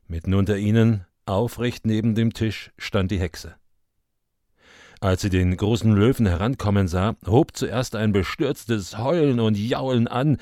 Mitten 0.06 0.34
unter 0.34 0.56
ihnen, 0.56 1.06
aufrecht 1.26 1.86
neben 1.86 2.14
dem 2.14 2.32
Tisch, 2.32 2.72
stand 2.78 3.10
die 3.10 3.20
Hexe. 3.20 3.54
Als 5.00 5.22
sie 5.22 5.30
den 5.30 5.56
großen 5.56 5.92
Löwen 5.92 6.26
herankommen 6.26 6.86
sah, 6.86 7.16
hob 7.26 7.56
zuerst 7.56 7.96
ein 7.96 8.12
bestürztes 8.12 8.98
Heulen 8.98 9.40
und 9.40 9.56
Jaulen 9.56 10.08
an, 10.08 10.36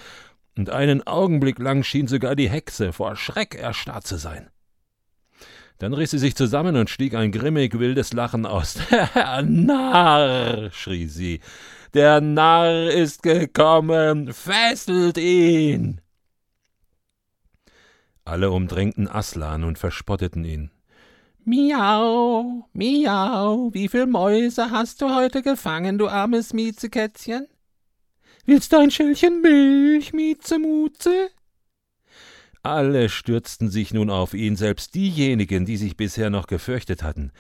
und 0.57 0.71
einen 0.71 1.07
Augenblick 1.07 1.61
lang 1.61 1.85
schien 1.85 2.09
sogar 2.09 2.35
die 2.35 2.51
Hexe 2.51 2.93
vor 2.93 3.15
Schreck 3.15 3.55
erstarrt 3.55 4.07
zu 4.07 4.17
sein. 4.17 4.51
Dann 5.79 5.95
riss 5.95 6.11
sie 6.11 6.19
sich 6.19 6.35
zusammen 6.35 6.75
und 6.75 6.91
stieg 6.91 7.15
ein 7.15 7.31
grimmig 7.31 7.79
wildes 7.79 8.13
Lachen 8.13 8.45
aus. 8.45 8.79
Der 8.91 9.43
Narr, 9.43 10.73
schrie 10.73 11.07
sie, 11.07 11.41
der 11.95 12.21
Narr 12.21 12.91
ist 12.91 13.23
gekommen, 13.23 14.33
fesselt 14.33 15.19
ihn. 15.19 16.01
Alle 18.25 18.51
umdrängten 18.51 19.09
Aslan 19.09 19.65
und 19.65 19.79
verspotteten 19.79 20.45
ihn. 20.45 20.71
Miau, 21.45 22.69
miau, 22.75 23.73
wie 23.73 23.89
viel 23.89 24.07
Mäuse 24.07 24.71
hast 24.71 25.01
du 25.01 25.15
heute 25.15 25.41
gefangen, 25.41 25.97
du 25.97 26.09
armes 26.09 26.53
Miezekätzchen? 26.53 27.47
Willst 28.45 28.73
du 28.73 28.79
ein 28.79 28.91
Schälchen 28.91 29.41
Milch, 29.41 30.13
Miezemuze? 30.13 31.31
Alle 32.63 33.09
stürzten 33.09 33.71
sich 33.71 33.95
nun 33.95 34.11
auf 34.11 34.35
ihn, 34.35 34.57
selbst 34.57 34.95
diejenigen, 34.95 35.65
die 35.65 35.79
sich 35.79 35.97
bisher 35.97 36.29
noch 36.29 36.47
gefürchtet 36.49 37.03
hatten. 37.03 37.33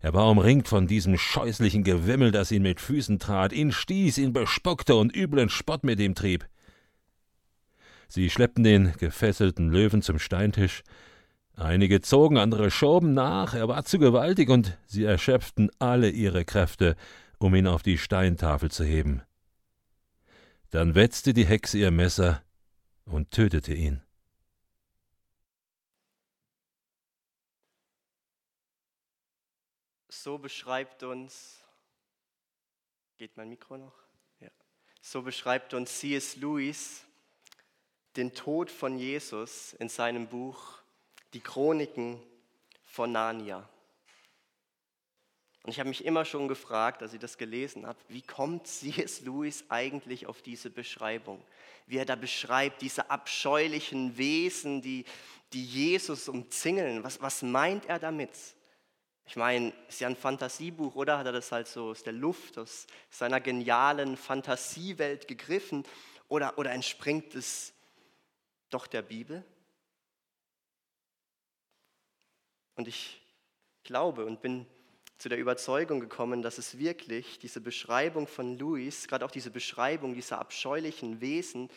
Er 0.00 0.14
war 0.14 0.30
umringt 0.30 0.68
von 0.68 0.86
diesem 0.86 1.18
scheußlichen 1.18 1.84
Gewimmel, 1.84 2.30
das 2.30 2.50
ihn 2.50 2.62
mit 2.62 2.80
Füßen 2.80 3.18
trat, 3.18 3.52
ihn 3.52 3.70
stieß, 3.70 4.18
ihn 4.18 4.32
bespuckte 4.32 4.94
und 4.96 5.14
üblen 5.14 5.48
Spott 5.48 5.84
mit 5.84 6.00
ihm 6.00 6.14
trieb. 6.14 6.46
Sie 8.08 8.30
schleppten 8.30 8.64
den 8.64 8.92
gefesselten 8.98 9.70
Löwen 9.70 10.02
zum 10.02 10.18
Steintisch, 10.18 10.82
Einige 11.60 12.00
zogen, 12.00 12.38
andere 12.38 12.70
schoben 12.70 13.12
nach, 13.12 13.52
er 13.52 13.68
war 13.68 13.84
zu 13.84 13.98
gewaltig, 13.98 14.48
und 14.48 14.78
sie 14.86 15.04
erschöpften 15.04 15.70
alle 15.78 16.08
ihre 16.08 16.46
Kräfte, 16.46 16.96
um 17.38 17.54
ihn 17.54 17.66
auf 17.66 17.82
die 17.82 17.98
Steintafel 17.98 18.70
zu 18.70 18.82
heben. 18.82 19.20
Dann 20.70 20.94
wetzte 20.94 21.34
die 21.34 21.44
Hexe 21.44 21.76
ihr 21.76 21.90
Messer 21.90 22.42
und 23.04 23.30
tötete 23.30 23.74
ihn. 23.74 24.00
So 30.12 30.38
beschreibt 30.38 31.04
uns, 31.04 31.62
geht 33.16 33.36
mein 33.36 33.48
Mikro 33.48 33.76
noch? 33.76 33.94
Ja. 34.40 34.48
So 35.00 35.22
beschreibt 35.22 35.72
uns 35.72 36.00
C.S. 36.00 36.34
Lewis 36.34 37.04
den 38.16 38.34
Tod 38.34 38.72
von 38.72 38.98
Jesus 38.98 39.72
in 39.74 39.88
seinem 39.88 40.26
Buch 40.26 40.80
die 41.32 41.38
Chroniken 41.38 42.20
von 42.82 43.12
Narnia. 43.12 43.68
Und 45.62 45.70
ich 45.70 45.78
habe 45.78 45.88
mich 45.88 46.04
immer 46.04 46.24
schon 46.24 46.48
gefragt, 46.48 47.02
als 47.02 47.12
ich 47.12 47.20
das 47.20 47.38
gelesen 47.38 47.86
habe, 47.86 48.00
wie 48.08 48.22
kommt 48.22 48.66
C.S. 48.66 49.20
Lewis 49.20 49.64
eigentlich 49.68 50.26
auf 50.26 50.42
diese 50.42 50.70
Beschreibung? 50.70 51.40
Wie 51.86 51.98
er 51.98 52.04
da 52.04 52.16
beschreibt, 52.16 52.82
diese 52.82 53.10
abscheulichen 53.10 54.18
Wesen, 54.18 54.82
die, 54.82 55.04
die 55.52 55.64
Jesus 55.64 56.28
umzingeln. 56.28 57.04
Was, 57.04 57.22
was 57.22 57.42
meint 57.42 57.86
er 57.86 58.00
damit? 58.00 58.30
Ich 59.30 59.36
meine, 59.36 59.72
ist 59.86 60.00
ja 60.00 60.08
ein 60.08 60.16
Fantasiebuch, 60.16 60.96
oder? 60.96 61.18
Hat 61.18 61.26
er 61.26 61.30
das 61.30 61.52
halt 61.52 61.68
so 61.68 61.90
aus 61.90 62.02
der 62.02 62.12
Luft, 62.12 62.58
aus 62.58 62.88
seiner 63.10 63.40
genialen 63.40 64.16
Fantasiewelt 64.16 65.28
gegriffen? 65.28 65.84
Oder, 66.26 66.58
oder 66.58 66.72
entspringt 66.72 67.36
es 67.36 67.72
doch 68.70 68.88
der 68.88 69.02
Bibel? 69.02 69.44
Und 72.74 72.88
ich 72.88 73.22
glaube 73.84 74.26
und 74.26 74.42
bin 74.42 74.66
zu 75.16 75.28
der 75.28 75.38
Überzeugung 75.38 76.00
gekommen, 76.00 76.42
dass 76.42 76.58
es 76.58 76.78
wirklich 76.78 77.38
diese 77.38 77.60
Beschreibung 77.60 78.26
von 78.26 78.58
Louis, 78.58 79.06
gerade 79.06 79.24
auch 79.24 79.30
diese 79.30 79.52
Beschreibung 79.52 80.14
dieser 80.14 80.40
abscheulichen 80.40 81.20
Wesen, 81.20 81.70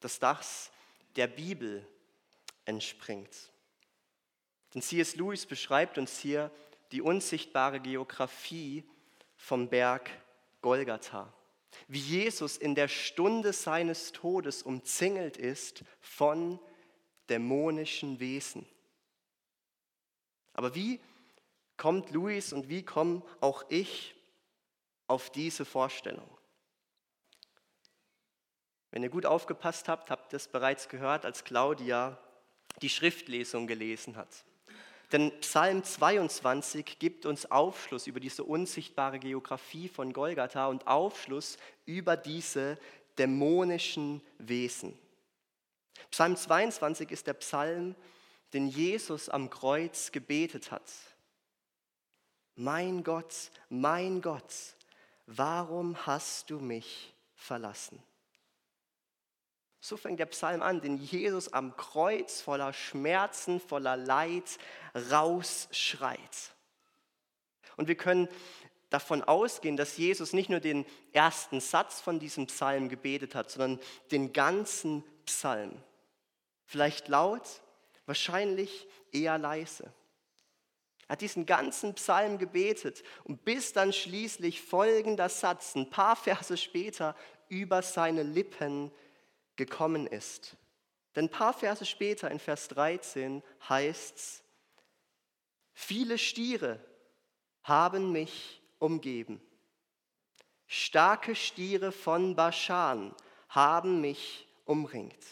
dass 0.00 0.18
das 0.18 0.72
der 1.14 1.28
Bibel 1.28 1.86
entspringt. 2.64 3.52
Denn 4.74 4.82
C.S. 4.82 5.14
Lewis 5.14 5.46
beschreibt 5.46 5.96
uns 5.96 6.18
hier 6.18 6.50
die 6.92 7.02
unsichtbare 7.02 7.80
Geografie 7.80 8.84
vom 9.36 9.68
Berg 9.68 10.10
Golgatha. 10.62 11.32
Wie 11.88 12.00
Jesus 12.00 12.56
in 12.56 12.74
der 12.74 12.88
Stunde 12.88 13.52
seines 13.52 14.12
Todes 14.12 14.62
umzingelt 14.62 15.36
ist 15.36 15.84
von 16.00 16.58
dämonischen 17.28 18.18
Wesen. 18.18 18.66
Aber 20.52 20.74
wie 20.74 21.00
kommt 21.76 22.10
Luis 22.10 22.52
und 22.52 22.68
wie 22.68 22.84
komme 22.84 23.22
auch 23.40 23.64
ich 23.68 24.14
auf 25.06 25.30
diese 25.30 25.64
Vorstellung? 25.64 26.28
Wenn 28.90 29.04
ihr 29.04 29.08
gut 29.08 29.26
aufgepasst 29.26 29.88
habt, 29.88 30.10
habt 30.10 30.32
ihr 30.32 30.36
es 30.36 30.48
bereits 30.48 30.88
gehört, 30.88 31.24
als 31.24 31.44
Claudia 31.44 32.18
die 32.82 32.88
Schriftlesung 32.88 33.66
gelesen 33.66 34.16
hat. 34.16 34.44
Denn 35.12 35.32
Psalm 35.40 35.82
22 35.82 36.98
gibt 36.98 37.26
uns 37.26 37.50
Aufschluss 37.50 38.06
über 38.06 38.20
diese 38.20 38.44
unsichtbare 38.44 39.18
Geografie 39.18 39.88
von 39.88 40.12
Golgatha 40.12 40.66
und 40.68 40.86
Aufschluss 40.86 41.58
über 41.84 42.16
diese 42.16 42.78
dämonischen 43.18 44.22
Wesen. 44.38 44.96
Psalm 46.10 46.36
22 46.36 47.10
ist 47.10 47.26
der 47.26 47.34
Psalm, 47.34 47.96
den 48.52 48.68
Jesus 48.68 49.28
am 49.28 49.50
Kreuz 49.50 50.12
gebetet 50.12 50.70
hat. 50.70 50.90
Mein 52.56 53.02
Gott, 53.02 53.50
mein 53.68 54.20
Gott, 54.20 54.54
warum 55.26 56.06
hast 56.06 56.50
du 56.50 56.58
mich 56.60 57.12
verlassen? 57.34 58.02
So 59.80 59.96
fängt 59.96 60.20
der 60.20 60.26
Psalm 60.26 60.62
an, 60.62 60.80
den 60.80 60.98
Jesus 60.98 61.52
am 61.52 61.76
Kreuz 61.76 62.40
voller 62.42 62.72
Schmerzen, 62.72 63.60
voller 63.60 63.96
Leid 63.96 64.58
rausschreit. 65.10 66.52
Und 67.76 67.88
wir 67.88 67.96
können 67.96 68.28
davon 68.90 69.22
ausgehen, 69.22 69.76
dass 69.76 69.96
Jesus 69.96 70.32
nicht 70.32 70.50
nur 70.50 70.60
den 70.60 70.84
ersten 71.12 71.60
Satz 71.60 72.00
von 72.00 72.18
diesem 72.18 72.46
Psalm 72.46 72.88
gebetet 72.88 73.34
hat, 73.34 73.50
sondern 73.50 73.80
den 74.10 74.32
ganzen 74.32 75.02
Psalm. 75.24 75.72
Vielleicht 76.66 77.08
laut, 77.08 77.62
Wahrscheinlich 78.10 78.88
eher 79.12 79.38
leise. 79.38 79.84
Er 81.06 81.12
hat 81.12 81.20
diesen 81.20 81.46
ganzen 81.46 81.94
Psalm 81.94 82.38
gebetet 82.38 83.04
und 83.22 83.44
bis 83.44 83.72
dann 83.72 83.92
schließlich 83.92 84.62
folgender 84.62 85.28
Satz, 85.28 85.76
ein 85.76 85.90
paar 85.90 86.16
Verse 86.16 86.56
später, 86.56 87.14
über 87.48 87.82
seine 87.82 88.24
Lippen 88.24 88.90
gekommen 89.60 90.06
ist. 90.06 90.56
Denn 91.14 91.26
ein 91.26 91.30
paar 91.30 91.52
Verse 91.52 91.84
später, 91.86 92.30
in 92.30 92.38
Vers 92.40 92.68
13, 92.68 93.42
heißt 93.68 94.16
es, 94.16 94.42
viele 95.72 96.18
Stiere 96.18 96.84
haben 97.62 98.12
mich 98.12 98.60
umgeben. 98.78 99.40
Starke 100.66 101.34
Stiere 101.34 101.92
von 101.92 102.34
Baschan 102.34 103.14
haben 103.48 104.00
mich 104.00 104.48
umringt 104.64 105.24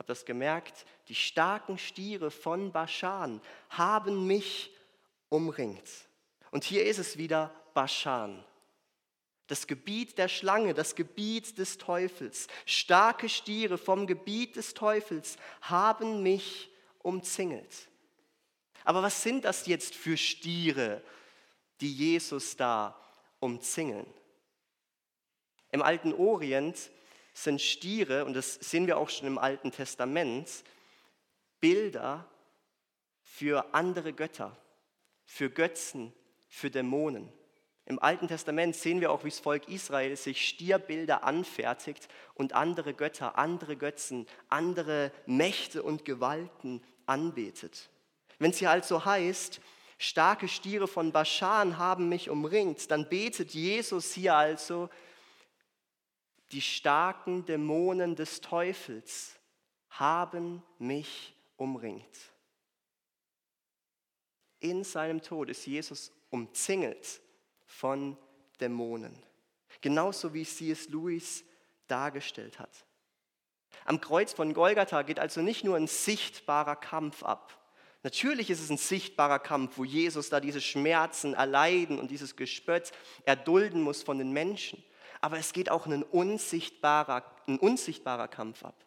habe 0.00 0.06
das 0.06 0.24
gemerkt, 0.24 0.86
die 1.08 1.14
starken 1.14 1.76
Stiere 1.76 2.30
von 2.30 2.72
Baschan 2.72 3.42
haben 3.68 4.26
mich 4.26 4.74
umringt. 5.28 6.08
Und 6.50 6.64
hier 6.64 6.86
ist 6.86 6.96
es 6.96 7.18
wieder 7.18 7.54
Baschan. 7.74 8.42
Das 9.50 9.66
Gebiet 9.66 10.16
der 10.16 10.28
Schlange, 10.28 10.74
das 10.74 10.94
Gebiet 10.94 11.58
des 11.58 11.76
Teufels. 11.76 12.46
Starke 12.66 13.28
Stiere 13.28 13.78
vom 13.78 14.06
Gebiet 14.06 14.54
des 14.54 14.74
Teufels 14.74 15.38
haben 15.62 16.22
mich 16.22 16.70
umzingelt. 17.00 17.88
Aber 18.84 19.02
was 19.02 19.24
sind 19.24 19.44
das 19.44 19.66
jetzt 19.66 19.96
für 19.96 20.16
Stiere, 20.16 21.02
die 21.80 21.92
Jesus 21.92 22.56
da 22.56 22.96
umzingeln? 23.40 24.06
Im 25.72 25.82
alten 25.82 26.14
Orient 26.14 26.78
sind 27.34 27.60
Stiere, 27.60 28.26
und 28.26 28.34
das 28.34 28.54
sehen 28.54 28.86
wir 28.86 28.98
auch 28.98 29.10
schon 29.10 29.26
im 29.26 29.38
Alten 29.38 29.72
Testament, 29.72 30.48
Bilder 31.58 32.24
für 33.24 33.74
andere 33.74 34.12
Götter, 34.12 34.56
für 35.24 35.50
Götzen, 35.50 36.12
für 36.48 36.70
Dämonen. 36.70 37.32
Im 37.86 37.98
Alten 37.98 38.28
Testament 38.28 38.76
sehen 38.76 39.00
wir 39.00 39.10
auch, 39.10 39.24
wie 39.24 39.30
das 39.30 39.40
Volk 39.40 39.68
Israel 39.68 40.16
sich 40.16 40.46
Stierbilder 40.46 41.24
anfertigt 41.24 42.08
und 42.34 42.52
andere 42.52 42.94
Götter, 42.94 43.36
andere 43.36 43.76
Götzen, 43.76 44.26
andere 44.48 45.12
Mächte 45.26 45.82
und 45.82 46.04
Gewalten 46.04 46.82
anbetet. 47.06 47.90
Wenn 48.38 48.52
es 48.52 48.58
hier 48.58 48.70
also 48.70 49.04
heißt, 49.04 49.60
starke 49.98 50.46
Stiere 50.46 50.86
von 50.86 51.12
Baschan 51.12 51.78
haben 51.78 52.08
mich 52.08 52.30
umringt, 52.30 52.90
dann 52.90 53.08
betet 53.08 53.50
Jesus 53.50 54.12
hier 54.12 54.36
also 54.36 54.88
die 56.52 56.60
starken 56.60 57.44
Dämonen 57.44 58.16
des 58.16 58.40
Teufels 58.40 59.36
haben 59.90 60.62
mich 60.78 61.34
umringt. 61.56 62.18
In 64.58 64.84
seinem 64.84 65.22
Tod 65.22 65.48
ist 65.48 65.66
Jesus 65.66 66.12
umzingelt 66.30 67.20
von 67.70 68.16
Dämonen. 68.60 69.16
Genauso 69.80 70.34
wie 70.34 70.44
C.S. 70.44 70.88
Lewis 70.88 71.44
dargestellt 71.86 72.58
hat. 72.58 72.84
Am 73.84 74.00
Kreuz 74.00 74.32
von 74.32 74.52
Golgatha 74.52 75.02
geht 75.02 75.20
also 75.20 75.40
nicht 75.40 75.64
nur 75.64 75.76
ein 75.76 75.86
sichtbarer 75.86 76.76
Kampf 76.76 77.22
ab. 77.22 77.56
Natürlich 78.02 78.50
ist 78.50 78.60
es 78.60 78.70
ein 78.70 78.76
sichtbarer 78.76 79.38
Kampf, 79.38 79.78
wo 79.78 79.84
Jesus 79.84 80.30
da 80.30 80.40
diese 80.40 80.60
Schmerzen 80.60 81.34
erleiden 81.34 81.98
und 81.98 82.10
dieses 82.10 82.34
Gespött 82.36 82.92
erdulden 83.24 83.80
muss 83.82 84.02
von 84.02 84.18
den 84.18 84.32
Menschen. 84.32 84.82
Aber 85.20 85.38
es 85.38 85.52
geht 85.52 85.70
auch 85.70 85.86
ein 85.86 86.02
unsichtbarer, 86.02 87.24
ein 87.46 87.58
unsichtbarer 87.58 88.28
Kampf 88.28 88.64
ab, 88.64 88.84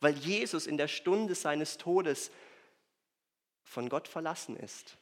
weil 0.00 0.14
Jesus 0.14 0.66
in 0.66 0.76
der 0.76 0.88
Stunde 0.88 1.34
seines 1.34 1.78
Todes 1.78 2.30
von 3.62 3.88
Gott 3.88 4.08
verlassen 4.08 4.56
ist 4.56 4.98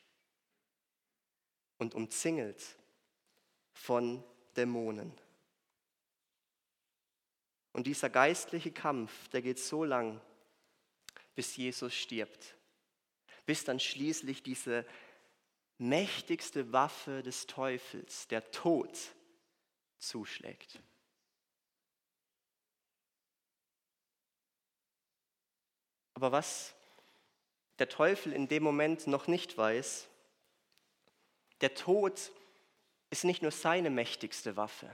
und 1.79 1.95
umzingelt 1.95 2.78
von 3.79 4.23
Dämonen. 4.57 5.13
Und 7.73 7.87
dieser 7.87 8.11
geistliche 8.11 8.73
Kampf, 8.73 9.29
der 9.29 9.41
geht 9.41 9.59
so 9.59 9.85
lang, 9.85 10.21
bis 11.35 11.57
Jesus 11.57 11.95
stirbt, 11.95 12.57
bis 13.47 13.65
dann 13.65 13.79
schließlich 13.79 14.43
diese 14.43 14.85
mächtigste 15.79 16.73
Waffe 16.73 17.23
des 17.23 17.47
Teufels, 17.47 18.27
der 18.27 18.51
Tod, 18.51 18.91
zuschlägt. 19.99 20.81
Aber 26.15 26.33
was 26.33 26.75
der 27.79 27.89
Teufel 27.89 28.33
in 28.33 28.49
dem 28.49 28.65
Moment 28.65 29.07
noch 29.07 29.29
nicht 29.29 29.57
weiß, 29.57 30.09
der 31.61 31.75
Tod 31.75 32.33
ist 33.11 33.25
nicht 33.25 33.43
nur 33.43 33.51
seine 33.51 33.91
mächtigste 33.91 34.57
Waffe. 34.57 34.89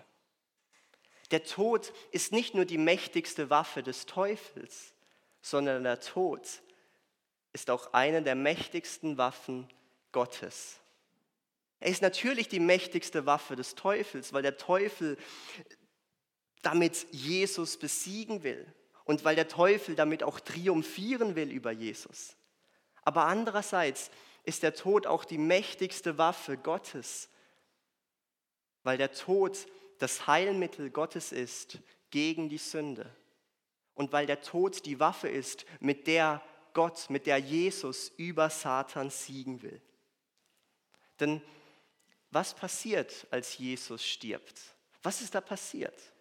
Der 1.31 1.44
Tod 1.44 1.92
ist 2.12 2.33
nicht 2.33 2.55
nur 2.55 2.64
die 2.64 2.79
mächtigste 2.79 3.50
Waffe 3.50 3.83
des 3.83 4.07
Teufels, 4.07 4.94
sondern 5.40 5.85
der 5.85 6.00
Tod 6.00 6.62
ist 7.53 7.70
auch 7.70 7.92
eine 7.92 8.22
der 8.22 8.35
mächtigsten 8.35 9.16
Waffen 9.16 9.68
Gottes. 10.12 10.81
Er 11.81 11.90
ist 11.90 12.03
natürlich 12.03 12.48
die 12.48 12.61
mächtigste 12.61 13.27
Waffe 13.27 13.57
des 13.57 13.74
Teufels, 13.74 14.33
weil 14.33 14.42
der 14.42 14.57
Teufel 14.57 15.18
damit 16.62 17.07
Jesus 17.11 17.79
besiegen 17.79 18.42
will 18.42 18.66
und 19.05 19.24
weil 19.24 19.37
der 19.37 19.48
Teufel 19.48 19.94
damit 19.94 20.22
auch 20.22 20.40
triumphieren 20.40 21.37
will 21.37 21.50
über 21.50 21.70
Jesus. 21.70 22.37
Aber 23.03 23.27
andererseits 23.27 24.11
ist 24.44 24.62
der 24.62 24.74
Tod 24.74 25.07
auch 25.07 25.24
die 25.24 25.38
mächtigste 25.38 26.16
Waffe 26.16 26.57
Gottes, 26.57 27.29
weil 28.85 28.99
der 28.99 29.12
Tod 29.12 29.66
das 29.99 30.27
Heilmittel 30.27 30.90
Gottes 30.90 31.33
ist 31.33 31.79
gegen 32.11 32.49
die 32.49 32.59
Sünde 32.59 33.11
und 33.94 34.12
weil 34.12 34.27
der 34.27 34.40
Tod 34.40 34.87
die 34.87 35.01
Waffe 35.01 35.29
ist, 35.29 35.64
mit 35.81 36.07
der 36.07 36.42
Gott, 36.75 37.09
mit 37.09 37.27
der 37.27 37.38
Jesus 37.38 38.11
über 38.16 38.51
Satan 38.51 39.11
siegen 39.11 39.62
will. 39.62 39.81
Denn 41.20 41.42
was 42.31 42.55
passiert, 42.55 43.27
als 43.31 43.57
Jesus 43.59 44.05
stirbt? 44.05 44.61
Was 45.03 45.20
ist 45.20 45.35
da 45.35 45.40
passiert? 45.40 46.12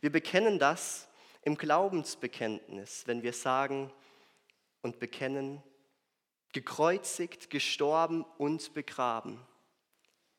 Wir 0.00 0.10
bekennen 0.10 0.58
das 0.58 1.08
im 1.42 1.56
Glaubensbekenntnis, 1.56 3.06
wenn 3.06 3.22
wir 3.22 3.32
sagen 3.32 3.92
und 4.82 4.98
bekennen, 4.98 5.62
gekreuzigt, 6.52 7.48
gestorben 7.48 8.24
und 8.38 8.74
begraben, 8.74 9.40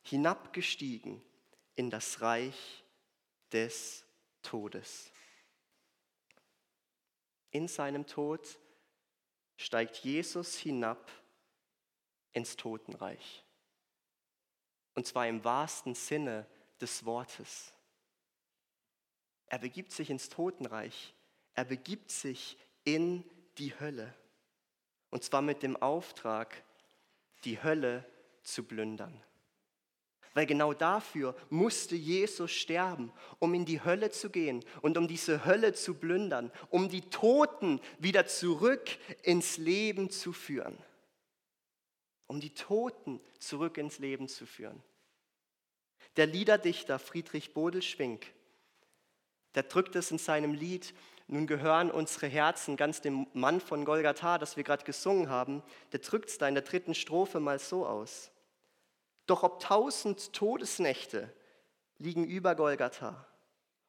hinabgestiegen 0.01 1.21
in 1.77 1.89
das 1.91 2.21
Reich 2.21 2.83
des 3.53 4.03
Todes. 4.41 5.11
In 7.51 7.67
seinem 7.67 8.05
Tod 8.07 8.59
steigt 9.55 9.97
Jesus 9.97 10.57
hinab 10.57 11.09
ins 12.33 12.55
Totenreich. 12.55 13.45
Und 14.95 15.05
zwar 15.05 15.27
im 15.27 15.43
wahrsten 15.43 15.93
Sinne 15.93 16.47
des 16.81 17.05
Wortes. 17.05 17.73
Er 19.45 19.59
begibt 19.59 19.91
sich 19.91 20.09
ins 20.09 20.29
Totenreich. 20.29 21.13
Er 21.53 21.65
begibt 21.65 22.09
sich 22.09 22.57
in 22.85 23.23
die 23.59 23.79
Hölle. 23.79 24.13
Und 25.11 25.23
zwar 25.23 25.43
mit 25.43 25.61
dem 25.61 25.77
Auftrag, 25.77 26.63
die 27.43 27.61
Hölle 27.61 28.03
zu 28.41 28.63
plündern. 28.63 29.23
Weil 30.33 30.45
genau 30.45 30.73
dafür 30.73 31.35
musste 31.49 31.95
Jesus 31.95 32.51
sterben, 32.51 33.11
um 33.39 33.53
in 33.53 33.65
die 33.65 33.83
Hölle 33.83 34.11
zu 34.11 34.29
gehen 34.29 34.63
und 34.81 34.97
um 34.97 35.07
diese 35.07 35.45
Hölle 35.45 35.73
zu 35.73 35.93
plündern, 35.93 36.51
um 36.69 36.89
die 36.89 37.01
Toten 37.01 37.79
wieder 37.99 38.27
zurück 38.27 38.89
ins 39.23 39.57
Leben 39.57 40.09
zu 40.09 40.33
führen. 40.33 40.77
Um 42.27 42.39
die 42.39 42.53
Toten 42.53 43.19
zurück 43.39 43.77
ins 43.77 43.99
Leben 43.99 44.27
zu 44.27 44.45
führen. 44.45 44.83
Der 46.17 46.27
Liederdichter 46.27 46.99
Friedrich 46.99 47.53
Bodelschwink, 47.53 48.25
der 49.55 49.63
drückt 49.63 49.95
es 49.95 50.11
in 50.11 50.17
seinem 50.17 50.53
Lied 50.53 50.93
nun 51.27 51.45
gehören 51.45 51.91
unsere 51.91 52.27
Herzen 52.27 52.77
ganz 52.77 53.01
dem 53.01 53.27
Mann 53.33 53.59
von 53.59 53.83
Golgatha, 53.83 54.37
das 54.37 54.55
wir 54.55 54.63
gerade 54.63 54.85
gesungen 54.85 55.29
haben, 55.29 55.61
der 55.91 55.99
drückt 55.99 56.29
es 56.29 56.37
da 56.37 56.47
in 56.47 56.55
der 56.55 56.63
dritten 56.63 56.95
Strophe 56.95 57.41
mal 57.41 57.59
so 57.59 57.85
aus. 57.85 58.31
Doch 59.27 59.43
ob 59.43 59.59
tausend 59.59 60.33
Todesnächte 60.33 61.31
liegen 61.99 62.25
über 62.25 62.55
Golgatha, 62.55 63.27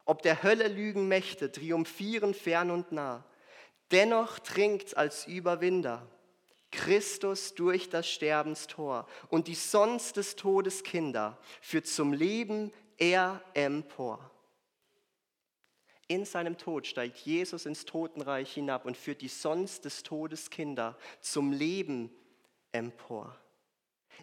ob 0.04 0.22
der 0.22 0.42
Hölle 0.42 0.68
Lügen 0.68 1.08
Mächte 1.08 1.50
triumphieren 1.50 2.34
fern 2.34 2.70
und 2.70 2.92
nah, 2.92 3.24
dennoch 3.90 4.38
dringt 4.40 4.96
als 4.96 5.26
Überwinder 5.26 6.06
Christus 6.70 7.54
durch 7.54 7.88
das 7.88 8.08
Sterbenstor 8.08 9.06
und 9.30 9.48
die 9.48 9.54
sonst 9.54 10.16
des 10.16 10.36
Todes 10.36 10.82
Kinder 10.82 11.38
führt 11.62 11.86
zum 11.86 12.12
Leben 12.12 12.72
er 12.98 13.42
empor. 13.54 14.30
In 16.08 16.24
seinem 16.24 16.56
Tod 16.56 16.86
steigt 16.86 17.18
Jesus 17.18 17.66
ins 17.66 17.84
Totenreich 17.84 18.52
hinab 18.52 18.86
und 18.86 18.96
führt 18.96 19.20
die 19.20 19.28
sonst 19.28 19.84
des 19.84 20.02
Todes 20.02 20.50
Kinder 20.50 20.96
zum 21.20 21.52
Leben 21.52 22.10
empor. 22.72 23.38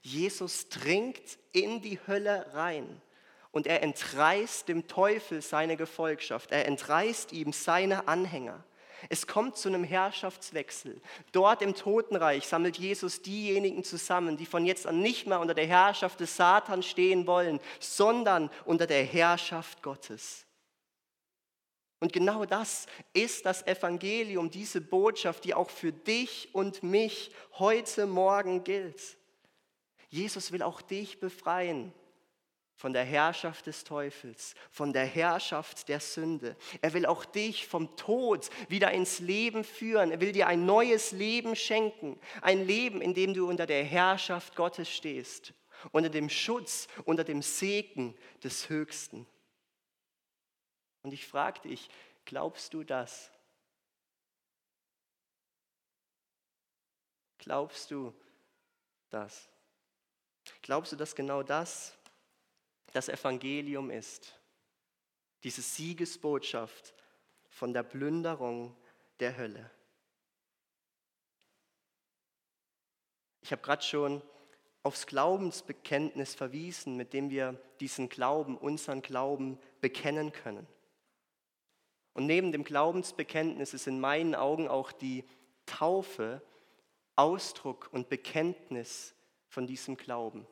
Jesus 0.01 0.69
dringt 0.69 1.38
in 1.51 1.81
die 1.81 1.99
Hölle 2.08 2.53
rein 2.53 3.01
und 3.51 3.67
er 3.67 3.84
entreißt 3.84 4.67
dem 4.67 4.88
Teufel 4.88 5.41
seine 5.41 5.77
Gefolgschaft. 5.77 6.51
Er 6.51 6.65
entreißt 6.65 7.31
ihm 7.31 7.53
seine 7.53 8.08
Anhänger. 8.08 8.63
Es 9.10 9.27
kommt 9.27 9.58
zu 9.58 9.69
einem 9.69 9.84
Herrschaftswechsel. 9.84 10.99
Dort 11.31 11.62
im 11.62 11.75
Totenreich 11.75 12.47
sammelt 12.47 12.77
Jesus 12.77 13.21
diejenigen 13.21 13.84
zusammen, 13.84 14.38
die 14.38 14.45
von 14.45 14.65
jetzt 14.65 14.88
an 14.88 15.01
nicht 15.01 15.27
mehr 15.27 15.39
unter 15.39 15.53
der 15.53 15.67
Herrschaft 15.67 16.19
des 16.19 16.36
Satans 16.36 16.86
stehen 16.86 17.27
wollen, 17.27 17.60
sondern 17.79 18.49
unter 18.65 18.88
der 18.88 19.03
Herrschaft 19.03 19.81
Gottes. 19.81 20.45
Und 21.99 22.13
genau 22.13 22.45
das 22.45 22.88
ist 23.13 23.45
das 23.45 23.65
Evangelium, 23.65 24.49
diese 24.49 24.81
Botschaft, 24.81 25.45
die 25.45 25.53
auch 25.53 25.69
für 25.69 25.91
dich 25.91 26.49
und 26.53 26.84
mich 26.84 27.31
heute 27.58 28.05
Morgen 28.05 28.63
gilt. 28.63 29.17
Jesus 30.15 30.54
will 30.54 30.62
auch 30.62 30.82
dich 30.82 31.19
befreien 31.19 31.93
von 32.73 32.93
der 32.93 33.04
Herrschaft 33.04 33.67
des 33.67 33.84
Teufels, 33.84 34.56
von 34.71 34.93
der 34.93 35.06
Herrschaft 35.06 35.89
der 35.89 35.99
Sünde. 35.99 36.56
Er 36.82 36.93
will 36.93 37.06
auch 37.06 37.25
dich 37.25 37.67
vom 37.67 37.97
Tod 37.97 38.49
wieder 38.69 38.91
ins 38.91 39.19
Leben 39.19 39.65
führen. 39.65 40.12
Er 40.12 40.21
will 40.21 40.32
dir 40.32 40.47
ein 40.47 40.65
neues 40.65 41.12
Leben 41.12 41.58
schenken. 41.58 42.17
Ein 42.41 42.65
Leben, 42.65 43.01
in 43.01 43.13
dem 43.13 43.34
du 43.34 43.49
unter 43.49 43.65
der 43.65 43.84
Herrschaft 43.84 44.56
Gottes 44.56 44.89
stehst, 44.89 45.54
unter 45.91 46.10
dem 46.10 46.30
Schutz, 46.30 46.88
unter 47.04 47.25
dem 47.25 47.41
Segen 47.41 48.17
des 48.41 48.69
Höchsten. 48.69 49.28
Und 51.04 51.12
ich 51.12 51.28
frage 51.28 51.60
dich, 51.60 51.89
glaubst 52.23 52.73
du 52.73 52.86
das? 52.86 53.32
Glaubst 57.38 57.91
du 57.91 58.13
das? 59.10 59.49
Glaubst 60.62 60.91
du, 60.91 60.95
dass 60.95 61.15
genau 61.15 61.43
das 61.43 61.97
das 62.93 63.10
Evangelium 63.10 63.89
ist? 63.89 64.39
Diese 65.43 65.62
Siegesbotschaft 65.62 66.93
von 67.49 67.73
der 67.73 67.84
Plünderung 67.84 68.75
der 69.19 69.38
Hölle. 69.38 69.69
Ich 73.41 73.51
habe 73.51 73.62
gerade 73.62 73.84
schon 73.84 74.21
aufs 74.81 75.08
Glaubensbekenntnis 75.08 76.36
verwiesen, 76.36 76.95
mit 76.95 77.13
dem 77.13 77.29
wir 77.29 77.60
diesen 77.79 78.10
Glauben, 78.10 78.58
unseren 78.58 79.01
Glauben 79.01 79.60
bekennen 79.81 80.31
können. 80.31 80.67
Und 82.13 82.25
neben 82.27 82.51
dem 82.51 82.63
Glaubensbekenntnis 82.63 83.73
ist 83.73 83.88
in 83.88 83.99
meinen 83.99 84.36
Augen 84.36 84.67
auch 84.67 84.91
die 84.91 85.25
Taufe 85.65 86.41
Ausdruck 87.15 87.89
und 87.91 88.10
Bekenntnis 88.10 89.15
von 89.47 89.67
diesem 89.67 89.97
Glauben. 89.97 90.45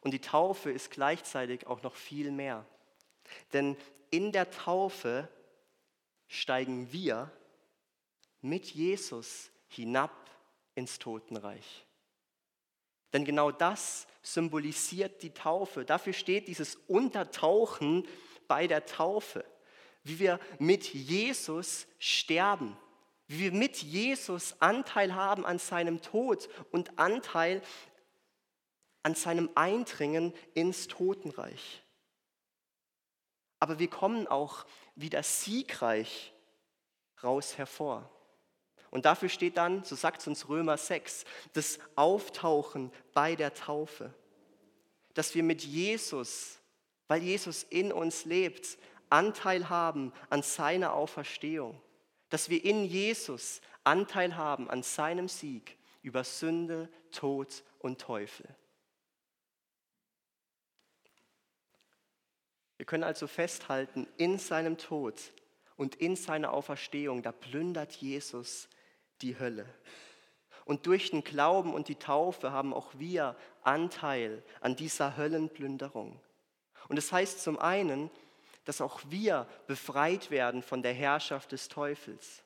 Und 0.00 0.12
die 0.12 0.20
Taufe 0.20 0.70
ist 0.70 0.90
gleichzeitig 0.90 1.66
auch 1.66 1.82
noch 1.82 1.94
viel 1.94 2.30
mehr. 2.30 2.66
Denn 3.52 3.76
in 4.10 4.32
der 4.32 4.50
Taufe 4.50 5.28
steigen 6.26 6.92
wir 6.92 7.30
mit 8.40 8.66
Jesus 8.66 9.50
hinab 9.68 10.12
ins 10.74 10.98
Totenreich. 10.98 11.86
Denn 13.12 13.24
genau 13.24 13.50
das 13.50 14.06
symbolisiert 14.22 15.22
die 15.22 15.34
Taufe. 15.34 15.84
Dafür 15.84 16.12
steht 16.12 16.48
dieses 16.48 16.76
Untertauchen 16.88 18.06
bei 18.48 18.66
der 18.66 18.86
Taufe. 18.86 19.44
Wie 20.02 20.18
wir 20.18 20.40
mit 20.58 20.92
Jesus 20.92 21.86
sterben. 21.98 22.76
Wie 23.32 23.38
wir 23.38 23.52
mit 23.52 23.78
Jesus 23.78 24.54
Anteil 24.60 25.14
haben 25.14 25.46
an 25.46 25.58
seinem 25.58 26.02
Tod 26.02 26.50
und 26.70 26.98
Anteil 26.98 27.62
an 29.02 29.14
seinem 29.14 29.48
Eindringen 29.54 30.34
ins 30.52 30.86
Totenreich. 30.86 31.82
Aber 33.58 33.78
wir 33.78 33.88
kommen 33.88 34.26
auch 34.26 34.66
wieder 34.96 35.22
siegreich 35.22 36.34
raus 37.22 37.56
hervor. 37.56 38.10
Und 38.90 39.06
dafür 39.06 39.30
steht 39.30 39.56
dann, 39.56 39.82
so 39.82 39.96
sagt 39.96 40.20
es 40.20 40.26
uns 40.26 40.50
Römer 40.50 40.76
6, 40.76 41.24
das 41.54 41.78
Auftauchen 41.96 42.92
bei 43.14 43.34
der 43.34 43.54
Taufe. 43.54 44.12
Dass 45.14 45.34
wir 45.34 45.42
mit 45.42 45.64
Jesus, 45.64 46.58
weil 47.08 47.22
Jesus 47.22 47.62
in 47.62 47.92
uns 47.92 48.26
lebt, 48.26 48.76
Anteil 49.08 49.70
haben 49.70 50.12
an 50.28 50.42
seiner 50.42 50.92
Auferstehung. 50.92 51.80
Dass 52.32 52.48
wir 52.48 52.64
in 52.64 52.86
Jesus 52.86 53.60
Anteil 53.84 54.38
haben 54.38 54.70
an 54.70 54.82
seinem 54.82 55.28
Sieg 55.28 55.76
über 56.00 56.24
Sünde, 56.24 56.88
Tod 57.10 57.62
und 57.78 58.00
Teufel. 58.00 58.48
Wir 62.78 62.86
können 62.86 63.04
also 63.04 63.26
festhalten, 63.26 64.08
in 64.16 64.38
seinem 64.38 64.78
Tod 64.78 65.20
und 65.76 65.96
in 65.96 66.16
seiner 66.16 66.54
Auferstehung, 66.54 67.22
da 67.22 67.32
plündert 67.32 67.92
Jesus 67.96 68.66
die 69.20 69.38
Hölle. 69.38 69.66
Und 70.64 70.86
durch 70.86 71.10
den 71.10 71.24
Glauben 71.24 71.74
und 71.74 71.88
die 71.88 71.96
Taufe 71.96 72.50
haben 72.50 72.72
auch 72.72 72.94
wir 72.94 73.36
Anteil 73.62 74.42
an 74.62 74.74
dieser 74.74 75.18
Höllenplünderung. 75.18 76.18
Und 76.88 76.96
es 76.96 77.08
das 77.08 77.12
heißt 77.12 77.42
zum 77.42 77.58
einen, 77.58 78.10
dass 78.64 78.80
auch 78.80 79.00
wir 79.08 79.48
befreit 79.66 80.30
werden 80.30 80.62
von 80.62 80.82
der 80.82 80.92
Herrschaft 80.92 81.52
des 81.52 81.68
Teufels. 81.68 82.42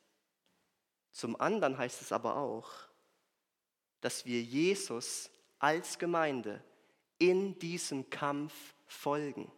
Zum 1.12 1.40
anderen 1.40 1.78
heißt 1.78 2.02
es 2.02 2.12
aber 2.12 2.36
auch, 2.36 2.70
dass 4.00 4.24
wir 4.26 4.42
Jesus 4.42 5.30
als 5.58 5.98
Gemeinde 5.98 6.62
in 7.18 7.58
diesem 7.58 8.08
Kampf 8.10 8.52
folgen. 8.86 9.50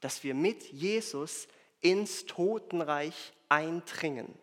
Dass 0.00 0.24
wir 0.24 0.34
mit 0.34 0.64
Jesus 0.72 1.46
ins 1.80 2.26
Totenreich 2.26 3.32
eindringen 3.48 4.36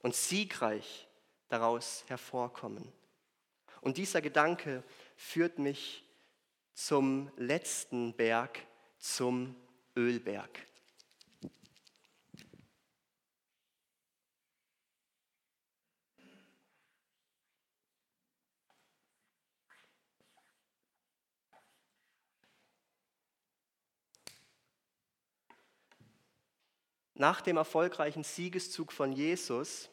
und 0.00 0.14
siegreich 0.14 1.08
daraus 1.48 2.04
hervorkommen. 2.08 2.92
Und 3.80 3.96
dieser 3.96 4.20
Gedanke 4.20 4.82
führt 5.16 5.58
mich 5.58 6.04
zum 6.74 7.30
letzten 7.36 8.14
Berg, 8.14 8.60
zum 8.98 9.54
Ölberg. 9.96 10.68
nach 27.18 27.40
dem 27.40 27.56
erfolgreichen 27.56 28.22
Siegeszug 28.22 28.92
von 28.92 29.12
Jesus, 29.12 29.90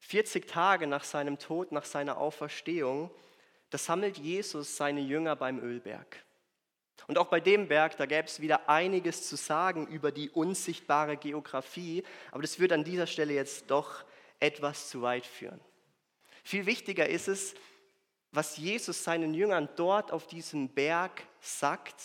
40 0.00 0.46
Tage 0.46 0.86
nach 0.86 1.04
seinem 1.04 1.38
Tod, 1.38 1.72
nach 1.72 1.84
seiner 1.84 2.18
Auferstehung, 2.18 3.10
da 3.70 3.78
sammelt 3.78 4.18
Jesus 4.18 4.76
seine 4.76 5.00
Jünger 5.00 5.36
beim 5.36 5.58
Ölberg. 5.60 6.24
Und 7.06 7.18
auch 7.18 7.26
bei 7.26 7.40
dem 7.40 7.68
Berg, 7.68 7.96
da 7.96 8.06
gäbe 8.06 8.26
es 8.26 8.40
wieder 8.40 8.68
einiges 8.68 9.28
zu 9.28 9.36
sagen 9.36 9.86
über 9.86 10.10
die 10.10 10.30
unsichtbare 10.30 11.16
Geografie, 11.16 12.02
aber 12.30 12.42
das 12.42 12.58
wird 12.58 12.72
an 12.72 12.84
dieser 12.84 13.06
Stelle 13.06 13.34
jetzt 13.34 13.70
doch 13.70 14.04
etwas 14.40 14.88
zu 14.88 15.02
weit 15.02 15.26
führen. 15.26 15.60
Viel 16.42 16.66
wichtiger 16.66 17.08
ist 17.08 17.28
es, 17.28 17.54
was 18.32 18.56
Jesus 18.56 19.04
seinen 19.04 19.32
Jüngern 19.32 19.68
dort 19.76 20.12
auf 20.12 20.26
diesem 20.26 20.68
Berg 20.68 21.22
sagt 21.40 22.02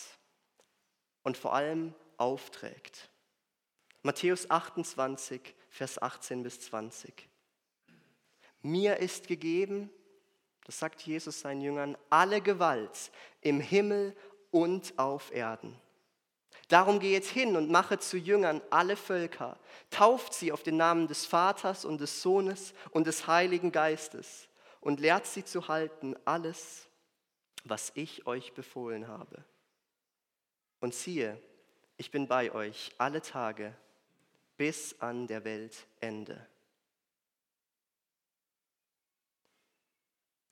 und 1.22 1.36
vor 1.36 1.54
allem 1.54 1.94
aufträgt. 2.16 3.10
Matthäus 4.02 4.48
28, 4.48 5.54
Vers 5.68 6.00
18 6.00 6.42
bis 6.42 6.60
20. 6.60 7.28
Mir 8.62 8.98
ist 8.98 9.26
gegeben, 9.26 9.90
das 10.64 10.78
sagt 10.78 11.02
Jesus 11.02 11.40
seinen 11.40 11.62
Jüngern, 11.62 11.98
alle 12.10 12.40
Gewalt 12.40 13.10
im 13.40 13.60
Himmel 13.60 14.16
und 14.50 14.98
auf 14.98 15.32
Erden. 15.32 15.76
Darum 16.68 17.00
geht 17.00 17.24
hin 17.24 17.56
und 17.56 17.70
mache 17.70 17.98
zu 17.98 18.16
Jüngern 18.16 18.60
alle 18.70 18.96
Völker, 18.96 19.58
tauft 19.90 20.34
sie 20.34 20.52
auf 20.52 20.62
den 20.62 20.76
Namen 20.76 21.08
des 21.08 21.26
Vaters 21.26 21.84
und 21.84 22.00
des 22.00 22.22
Sohnes 22.22 22.74
und 22.90 23.06
des 23.06 23.26
Heiligen 23.26 23.72
Geistes 23.72 24.48
und 24.80 25.00
lehrt 25.00 25.26
sie 25.26 25.44
zu 25.44 25.68
halten 25.68 26.14
alles, 26.24 26.88
was 27.64 27.92
ich 27.94 28.26
euch 28.26 28.52
befohlen 28.54 29.08
habe. 29.08 29.44
Und 30.80 30.94
siehe, 30.94 31.40
ich 31.96 32.10
bin 32.10 32.26
bei 32.28 32.52
euch 32.52 32.92
alle 32.98 33.20
Tage 33.20 33.74
bis 34.56 34.98
an 35.00 35.26
der 35.26 35.44
Weltende. 35.44 36.46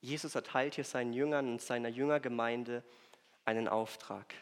Jesus 0.01 0.35
erteilt 0.35 0.75
hier 0.75 0.85
seinen 0.85 1.13
Jüngern 1.13 1.49
und 1.49 1.63
seiner 1.63 1.89
Jüngergemeinde 1.89 2.83
einen 3.49 3.67
Auftrag. 3.67 4.35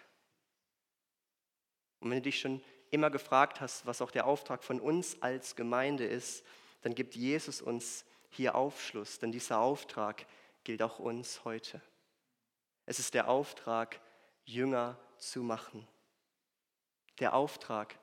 Und 2.01 2.11
wenn 2.11 2.19
du 2.19 2.23
dich 2.23 2.40
schon 2.40 2.61
immer 2.90 3.09
gefragt 3.09 3.61
hast, 3.61 3.87
was 3.87 4.03
auch 4.03 4.11
der 4.11 4.27
Auftrag 4.27 4.64
von 4.64 4.81
uns 4.81 5.23
als 5.23 5.55
Gemeinde 5.55 6.05
ist, 6.05 6.45
dann 6.83 6.92
gibt 6.92 7.14
Jesus 7.14 7.62
uns 7.62 8.05
hier 8.31 8.57
Aufschluss, 8.57 9.21
denn 9.21 9.31
dieser 9.31 9.61
Auftrag 9.61 10.27
gilt 10.64 10.83
auch 10.83 10.99
uns 10.99 11.45
heute. 11.45 11.81
Es 12.85 12.99
ist 12.99 13.14
der 13.14 13.29
Auftrag, 13.29 14.01
Jünger 14.45 14.99
zu 15.19 15.45
machen. 15.45 15.87
Der 17.21 17.35
Auftrag, 17.35 17.97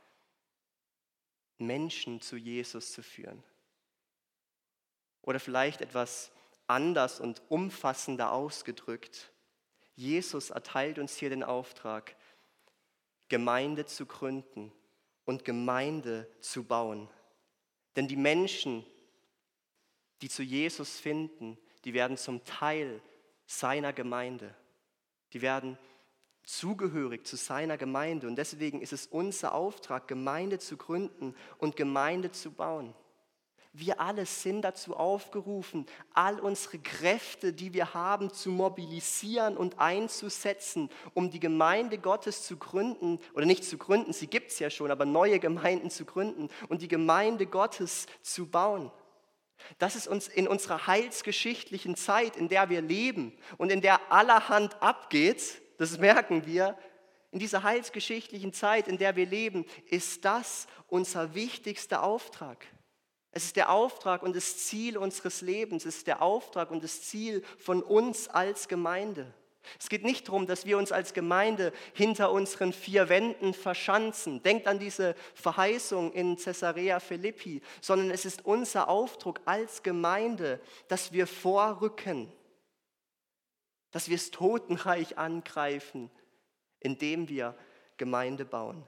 Menschen 1.58 2.22
zu 2.22 2.38
Jesus 2.38 2.94
zu 2.94 3.04
führen. 3.04 3.44
Oder 5.22 5.42
vielleicht 5.42 5.82
etwas 5.82 6.32
anders 6.68 7.20
und 7.20 7.42
umfassender 7.50 8.32
ausgedrückt. 8.32 9.33
Jesus 9.96 10.50
erteilt 10.50 11.00
uns 11.00 11.16
hier 11.16 11.30
den 11.30 11.44
Auftrag, 11.44 12.16
Gemeinde 13.30 13.86
zu 13.86 14.06
gründen 14.06 14.72
und 15.26 15.46
Gemeinde 15.46 16.30
zu 16.40 16.64
bauen. 16.64 17.10
Denn 17.96 18.08
die 18.08 18.16
Menschen, 18.16 18.86
die 20.22 20.30
zu 20.30 20.44
Jesus 20.44 21.00
finden, 21.00 21.58
die 21.86 21.94
werden 21.94 22.18
zum 22.18 22.44
Teil 22.44 23.02
seiner 23.46 23.94
Gemeinde. 23.94 24.56
Die 25.34 25.42
werden 25.42 25.78
zugehörig 26.44 27.26
zu 27.26 27.38
seiner 27.38 27.78
Gemeinde. 27.78 28.28
Und 28.28 28.36
deswegen 28.36 28.82
ist 28.82 28.94
es 28.94 29.08
unser 29.08 29.54
Auftrag, 29.54 30.08
Gemeinde 30.08 30.60
zu 30.60 30.78
gründen 30.78 31.36
und 31.58 31.76
Gemeinde 31.76 32.32
zu 32.32 32.52
bauen. 32.52 32.94
Wir 33.76 34.00
alle 34.00 34.28
sind 34.28 34.62
dazu 34.62 34.96
aufgerufen, 34.96 35.88
all 36.14 36.40
unsere 36.40 36.78
Kräfte, 36.78 37.54
die 37.54 37.74
wir 37.74 37.96
haben, 37.96 38.32
zu 38.32 38.52
mobilisieren 38.52 39.58
und 39.58 39.80
einzusetzen, 39.80 40.92
um 41.16 41.32
die 41.32 41.40
Gemeinde 41.40 41.98
Gottes 41.98 42.44
zu 42.44 42.58
gründen, 42.58 43.20
oder 43.34 43.48
nicht 43.48 43.66
zu 43.66 43.80
gründen, 43.80 44.14
sie 44.14 44.28
gibt 44.28 44.52
es 44.52 44.60
ja 44.60 44.70
schon, 44.70 44.92
aber 44.92 45.06
neue 45.06 45.40
Gemeinden 45.40 45.90
zu 45.90 46.06
gründen 46.06 46.50
und 46.70 46.84
die 46.84 46.88
Gemeinde 46.88 47.48
Gottes 47.48 48.06
zu 48.22 48.46
bauen. 48.46 48.92
Das 49.80 49.96
ist 49.96 50.08
uns 50.08 50.28
in 50.28 50.48
unserer 50.48 50.86
heilsgeschichtlichen 50.86 51.96
Zeit, 51.96 52.36
in 52.36 52.50
der 52.50 52.70
wir 52.70 52.82
leben 52.82 53.36
und 53.58 53.72
in 53.72 53.82
der 53.82 54.12
allerhand 54.12 54.80
abgeht, 54.84 55.62
das 55.80 55.98
merken 55.98 56.46
wir, 56.46 56.78
in 57.32 57.40
dieser 57.40 57.64
heilsgeschichtlichen 57.64 58.54
Zeit, 58.54 58.88
in 58.88 59.00
der 59.00 59.16
wir 59.16 59.26
leben, 59.26 59.66
ist 59.88 60.24
das 60.26 60.68
unser 60.88 61.34
wichtigster 61.34 62.04
Auftrag. 62.04 62.68
Es 63.34 63.46
ist 63.46 63.56
der 63.56 63.72
Auftrag 63.72 64.22
und 64.22 64.36
das 64.36 64.58
Ziel 64.58 64.98
unseres 64.98 65.42
Lebens, 65.42 65.86
es 65.86 65.98
ist 65.98 66.08
der 66.08 66.22
Auftrag 66.22 66.70
und 66.70 66.84
das 66.84 67.02
Ziel 67.02 67.44
von 67.58 67.82
uns 67.82 68.30
als 68.30 68.68
Gemeinde. 68.68 69.34
Es 69.80 69.90
geht 69.90 70.04
nicht 70.04 70.28
darum, 70.28 70.46
dass 70.46 70.66
wir 70.66 70.78
uns 70.78 70.92
als 70.92 71.14
Gemeinde 71.14 71.74
hinter 71.94 72.32
unseren 72.32 72.74
vier 72.74 73.10
Wänden 73.10 73.54
verschanzen. 73.54 74.44
Denkt 74.44 74.68
an 74.68 74.78
diese 74.78 75.16
Verheißung 75.34 76.12
in 76.14 76.36
Caesarea 76.38 77.00
Philippi, 77.00 77.62
sondern 77.82 78.12
es 78.12 78.26
ist 78.26 78.46
unser 78.46 78.88
Aufdruck 78.88 79.42
als 79.46 79.82
Gemeinde, 79.82 80.60
dass 80.88 81.12
wir 81.12 81.26
vorrücken, 81.26 82.32
dass 83.92 84.10
wir 84.10 84.18
das 84.18 84.32
Totenreich 84.32 85.18
angreifen, 85.18 86.12
indem 86.80 87.30
wir 87.30 87.56
Gemeinde 87.98 88.46
bauen. 88.46 88.84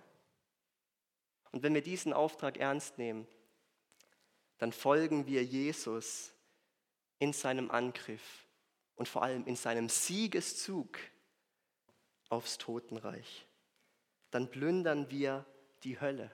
Und 1.51 1.63
wenn 1.63 1.73
wir 1.73 1.81
diesen 1.81 2.11
Auftrag 2.11 2.57
ernst 2.57 2.97
nehmen, 2.97 3.25
dann 4.57 4.71
folgen 4.71 5.25
wir 5.27 5.43
Jesus 5.43 6.33
in 7.19 7.33
seinem 7.33 7.71
Angriff 7.71 8.45
und 8.95 9.07
vor 9.07 9.23
allem 9.23 9.45
in 9.45 9.55
seinem 9.55 9.89
Siegeszug 9.89 10.97
aufs 12.29 12.57
Totenreich. 12.57 13.45
Dann 14.31 14.49
plündern 14.49 15.09
wir 15.09 15.45
die 15.83 15.99
Hölle, 15.99 16.31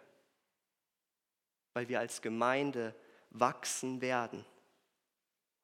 weil 1.74 1.90
wir 1.90 2.00
als 2.00 2.22
Gemeinde 2.22 2.96
wachsen 3.30 4.02
werden 4.02 4.46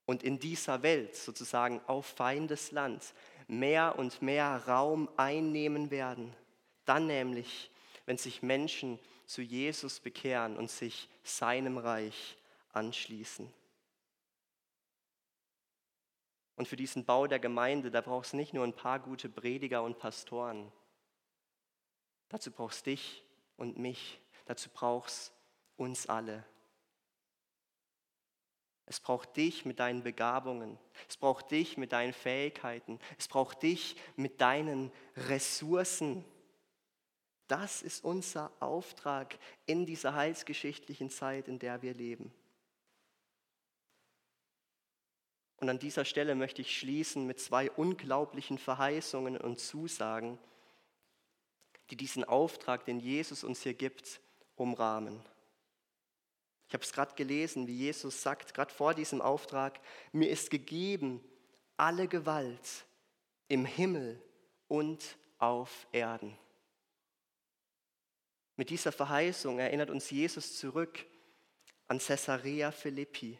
und 0.05 0.23
in 0.23 0.39
dieser 0.39 0.83
Welt 0.83 1.15
sozusagen 1.15 1.81
auf 1.85 2.05
Feindesland 2.05 3.13
mehr 3.47 3.97
und 3.97 4.21
mehr 4.21 4.63
Raum 4.67 5.09
einnehmen 5.17 5.91
werden. 5.91 6.33
Dann 6.85 7.07
nämlich, 7.07 7.69
wenn 8.05 8.17
sich 8.17 8.41
Menschen 8.41 8.99
zu 9.25 9.41
Jesus 9.41 9.99
bekehren 9.99 10.55
und 10.55 10.71
sich 10.71 11.09
seinem 11.23 11.77
Reich 11.77 12.37
anschließen. 12.73 13.51
Und 16.55 16.67
für 16.67 16.75
diesen 16.75 17.05
Bau 17.05 17.27
der 17.27 17.39
Gemeinde, 17.39 17.91
da 17.91 18.01
brauchst 18.01 18.33
du 18.33 18.37
nicht 18.37 18.53
nur 18.53 18.63
ein 18.63 18.75
paar 18.75 18.99
gute 18.99 19.29
Prediger 19.29 19.83
und 19.83 19.99
Pastoren. 19.99 20.71
Dazu 22.29 22.51
brauchst 22.51 22.85
du 22.85 22.91
dich 22.91 23.23
und 23.57 23.77
mich. 23.77 24.19
Dazu 24.45 24.69
brauchst 24.73 25.33
uns 25.77 26.07
alle. 26.07 26.43
Es 28.87 28.99
braucht 29.01 29.35
dich 29.35 29.65
mit 29.65 29.79
deinen 29.79 30.01
Begabungen. 30.01 30.79
Es 31.09 31.17
braucht 31.17 31.51
dich 31.51 31.77
mit 31.77 31.91
deinen 31.91 32.13
Fähigkeiten. 32.13 32.99
Es 33.17 33.27
braucht 33.27 33.61
dich 33.61 33.95
mit 34.15 34.39
deinen 34.41 34.91
Ressourcen. 35.15 36.23
Das 37.47 37.81
ist 37.81 38.03
unser 38.03 38.51
Auftrag 38.61 39.37
in 39.65 39.85
dieser 39.85 40.15
heilsgeschichtlichen 40.15 41.09
Zeit, 41.09 41.47
in 41.49 41.59
der 41.59 41.81
wir 41.81 41.93
leben. 41.93 42.33
Und 45.57 45.69
an 45.69 45.79
dieser 45.79 46.05
Stelle 46.05 46.35
möchte 46.35 46.61
ich 46.61 46.77
schließen 46.77 47.25
mit 47.25 47.39
zwei 47.39 47.71
unglaublichen 47.71 48.57
Verheißungen 48.57 49.37
und 49.37 49.59
Zusagen, 49.59 50.37
die 51.89 51.95
diesen 51.95 52.23
Auftrag, 52.23 52.85
den 52.85 52.99
Jesus 52.99 53.43
uns 53.43 53.63
hier 53.63 53.73
gibt, 53.73 54.21
umrahmen. 54.55 55.19
Ich 56.67 56.73
habe 56.73 56.83
es 56.83 56.91
gerade 56.91 57.15
gelesen, 57.15 57.65
wie 57.65 57.75
Jesus 57.77 58.21
sagt, 58.21 58.53
gerade 58.53 58.73
vor 58.73 58.93
diesem 58.93 59.21
Auftrag, 59.21 59.79
mir 60.11 60.29
ist 60.29 60.49
gegeben 60.49 61.23
alle 61.77 62.07
Gewalt 62.07 62.85
im 63.47 63.65
Himmel 63.65 64.21
und 64.67 65.17
auf 65.37 65.87
Erden. 65.91 66.37
Mit 68.57 68.69
dieser 68.69 68.91
Verheißung 68.91 69.59
erinnert 69.59 69.91
uns 69.91 70.09
Jesus 70.09 70.57
zurück 70.57 71.05
an 71.87 71.99
Caesarea 71.99 72.71
Philippi, 72.71 73.39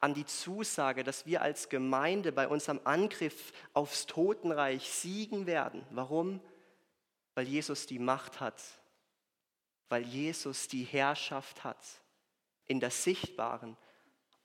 an 0.00 0.14
die 0.14 0.24
Zusage, 0.24 1.04
dass 1.04 1.26
wir 1.26 1.42
als 1.42 1.68
Gemeinde 1.68 2.32
bei 2.32 2.48
unserem 2.48 2.80
Angriff 2.84 3.52
aufs 3.74 4.06
Totenreich 4.06 4.90
siegen 4.90 5.46
werden. 5.46 5.84
Warum? 5.90 6.40
Weil 7.34 7.46
Jesus 7.46 7.86
die 7.86 7.98
Macht 7.98 8.40
hat, 8.40 8.62
weil 9.88 10.02
Jesus 10.02 10.68
die 10.68 10.84
Herrschaft 10.84 11.64
hat 11.64 11.84
in 12.66 12.80
der 12.80 12.90
sichtbaren 12.90 13.76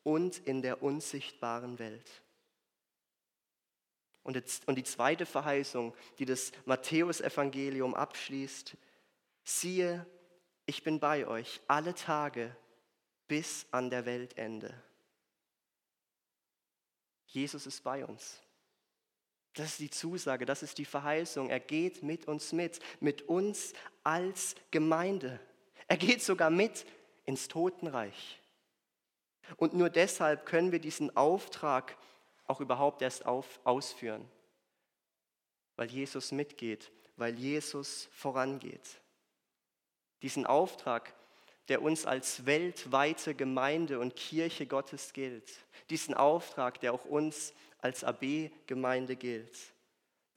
und 0.04 0.38
in 0.40 0.62
der 0.62 0.84
unsichtbaren 0.84 1.80
Welt. 1.80 2.22
Und, 4.24 4.36
jetzt, 4.36 4.68
und 4.68 4.76
die 4.76 4.84
zweite 4.84 5.26
Verheißung, 5.26 5.94
die 6.18 6.26
das 6.26 6.52
Matthäusevangelium 6.66 7.94
abschließt, 7.94 8.76
siehe, 9.44 10.06
ich 10.66 10.84
bin 10.84 11.00
bei 11.00 11.28
euch 11.28 11.62
alle 11.68 11.94
Tage 11.94 12.56
bis 13.28 13.68
an 13.70 13.92
der 13.92 14.06
Weltende. 14.06 14.74
Jesus 17.36 17.68
ist 17.68 17.84
bei 17.84 18.06
uns. 18.06 18.42
Das 19.54 19.72
ist 19.72 19.80
die 19.80 19.90
Zusage, 19.90 20.46
das 20.46 20.64
ist 20.64 20.78
die 20.78 20.86
Verheißung. 20.86 21.50
Er 21.50 21.60
geht 21.60 22.02
mit 22.02 22.28
uns 22.28 22.52
mit, 22.52 22.80
mit 23.00 23.24
uns 23.24 23.74
als 24.04 24.56
Gemeinde. 24.72 25.40
Er 25.88 25.98
geht 25.98 26.22
sogar 26.22 26.50
mit 26.50 26.86
ins 27.26 27.48
Totenreich. 27.48 28.42
Und 29.58 29.74
nur 29.74 29.90
deshalb 29.90 30.46
können 30.46 30.72
wir 30.72 30.80
diesen 30.80 31.16
Auftrag 31.16 31.98
auch 32.48 32.62
überhaupt 32.62 33.02
erst 33.02 33.26
auf, 33.26 33.60
ausführen, 33.64 34.28
weil 35.76 35.90
Jesus 35.90 36.32
mitgeht, 36.32 36.92
weil 37.18 37.38
Jesus 37.38 38.08
vorangeht. 38.12 39.02
Diesen 40.22 40.46
Auftrag 40.46 41.14
der 41.68 41.82
uns 41.82 42.06
als 42.06 42.46
weltweite 42.46 43.34
Gemeinde 43.34 44.00
und 44.00 44.16
Kirche 44.16 44.68
Gottes 44.68 45.14
gilt. 45.14 45.52
Diesen 45.90 46.14
Auftrag, 46.14 46.80
der 46.80 46.94
auch 46.94 47.06
uns 47.06 47.54
als 47.80 48.04
AB-Gemeinde 48.04 49.16
gilt. 49.16 49.58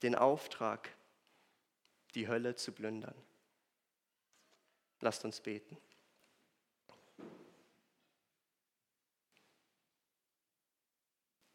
Den 0.01 0.15
Auftrag, 0.15 0.89
die 2.15 2.27
Hölle 2.27 2.55
zu 2.55 2.71
plündern. 2.71 3.15
Lasst 5.01 5.23
uns 5.23 5.39
beten. 5.39 5.77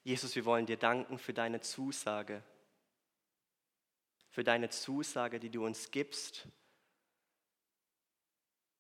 Jesus, 0.05 0.35
wir 0.37 0.45
wollen 0.45 0.67
dir 0.67 0.77
danken 0.77 1.19
für 1.19 1.33
deine 1.33 1.61
Zusage, 1.63 2.43
für 4.29 4.45
deine 4.45 4.69
Zusage, 4.69 5.41
die 5.41 5.49
du 5.49 5.65
uns 5.65 5.91
gibst 5.91 6.47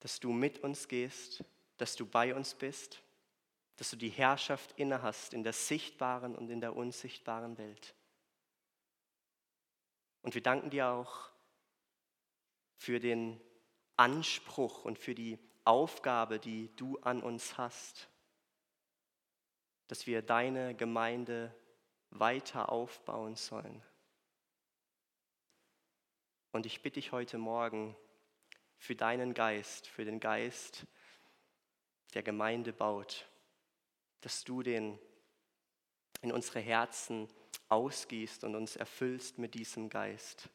dass 0.04 0.20
du 0.20 0.32
mit 0.32 0.58
uns 0.58 0.86
gehst, 0.86 1.42
dass 1.78 1.96
du 1.96 2.04
bei 2.04 2.34
uns 2.34 2.54
bist, 2.54 3.02
dass 3.76 3.88
du 3.88 3.96
die 3.96 4.10
Herrschaft 4.10 4.78
innehast 4.78 5.32
in 5.32 5.42
der 5.42 5.54
sichtbaren 5.54 6.36
und 6.36 6.50
in 6.50 6.60
der 6.60 6.76
unsichtbaren 6.76 7.56
Welt. 7.56 7.94
Und 10.20 10.34
wir 10.34 10.42
danken 10.42 10.68
dir 10.68 10.88
auch 10.88 11.30
für 12.76 13.00
den 13.00 13.40
Anspruch 13.96 14.84
und 14.84 14.98
für 14.98 15.14
die 15.14 15.38
Aufgabe, 15.64 16.38
die 16.38 16.68
du 16.76 16.98
an 16.98 17.22
uns 17.22 17.56
hast, 17.56 18.10
dass 19.86 20.06
wir 20.06 20.20
deine 20.20 20.74
Gemeinde 20.74 21.54
weiter 22.10 22.70
aufbauen 22.70 23.36
sollen. 23.36 23.82
Und 26.52 26.66
ich 26.66 26.82
bitte 26.82 27.00
dich 27.00 27.10
heute 27.10 27.38
Morgen, 27.38 27.96
für 28.84 28.94
deinen 28.94 29.32
Geist, 29.32 29.86
für 29.86 30.04
den 30.04 30.20
Geist, 30.20 30.86
der 32.12 32.22
Gemeinde 32.22 32.74
baut, 32.74 33.26
dass 34.20 34.44
du 34.44 34.62
den 34.62 34.98
in 36.20 36.30
unsere 36.30 36.60
Herzen 36.60 37.26
ausgießt 37.70 38.44
und 38.44 38.54
uns 38.54 38.76
erfüllst 38.76 39.38
mit 39.38 39.54
diesem 39.54 39.88
Geist, 39.88 40.50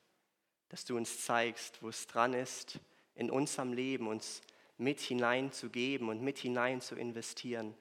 dass 0.69 0.85
du 0.85 0.95
uns 0.95 1.25
zeigst, 1.25 1.81
wo 1.81 1.89
es 1.89 2.05
dran 2.05 2.33
ist, 2.33 2.79
in 3.15 3.31
unserem 3.31 3.73
Leben 3.73 4.07
uns 4.07 4.41
mit 4.77 4.99
hineinzugeben 4.99 6.07
und 6.07 6.21
mit 6.21 6.37
hinein 6.37 6.81
zu 6.81 6.95
investieren, 6.95 7.75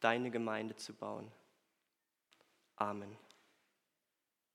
deine 0.00 0.30
Gemeinde 0.30 0.76
zu 0.76 0.92
bauen. 0.92 1.32
Amen. 2.76 3.23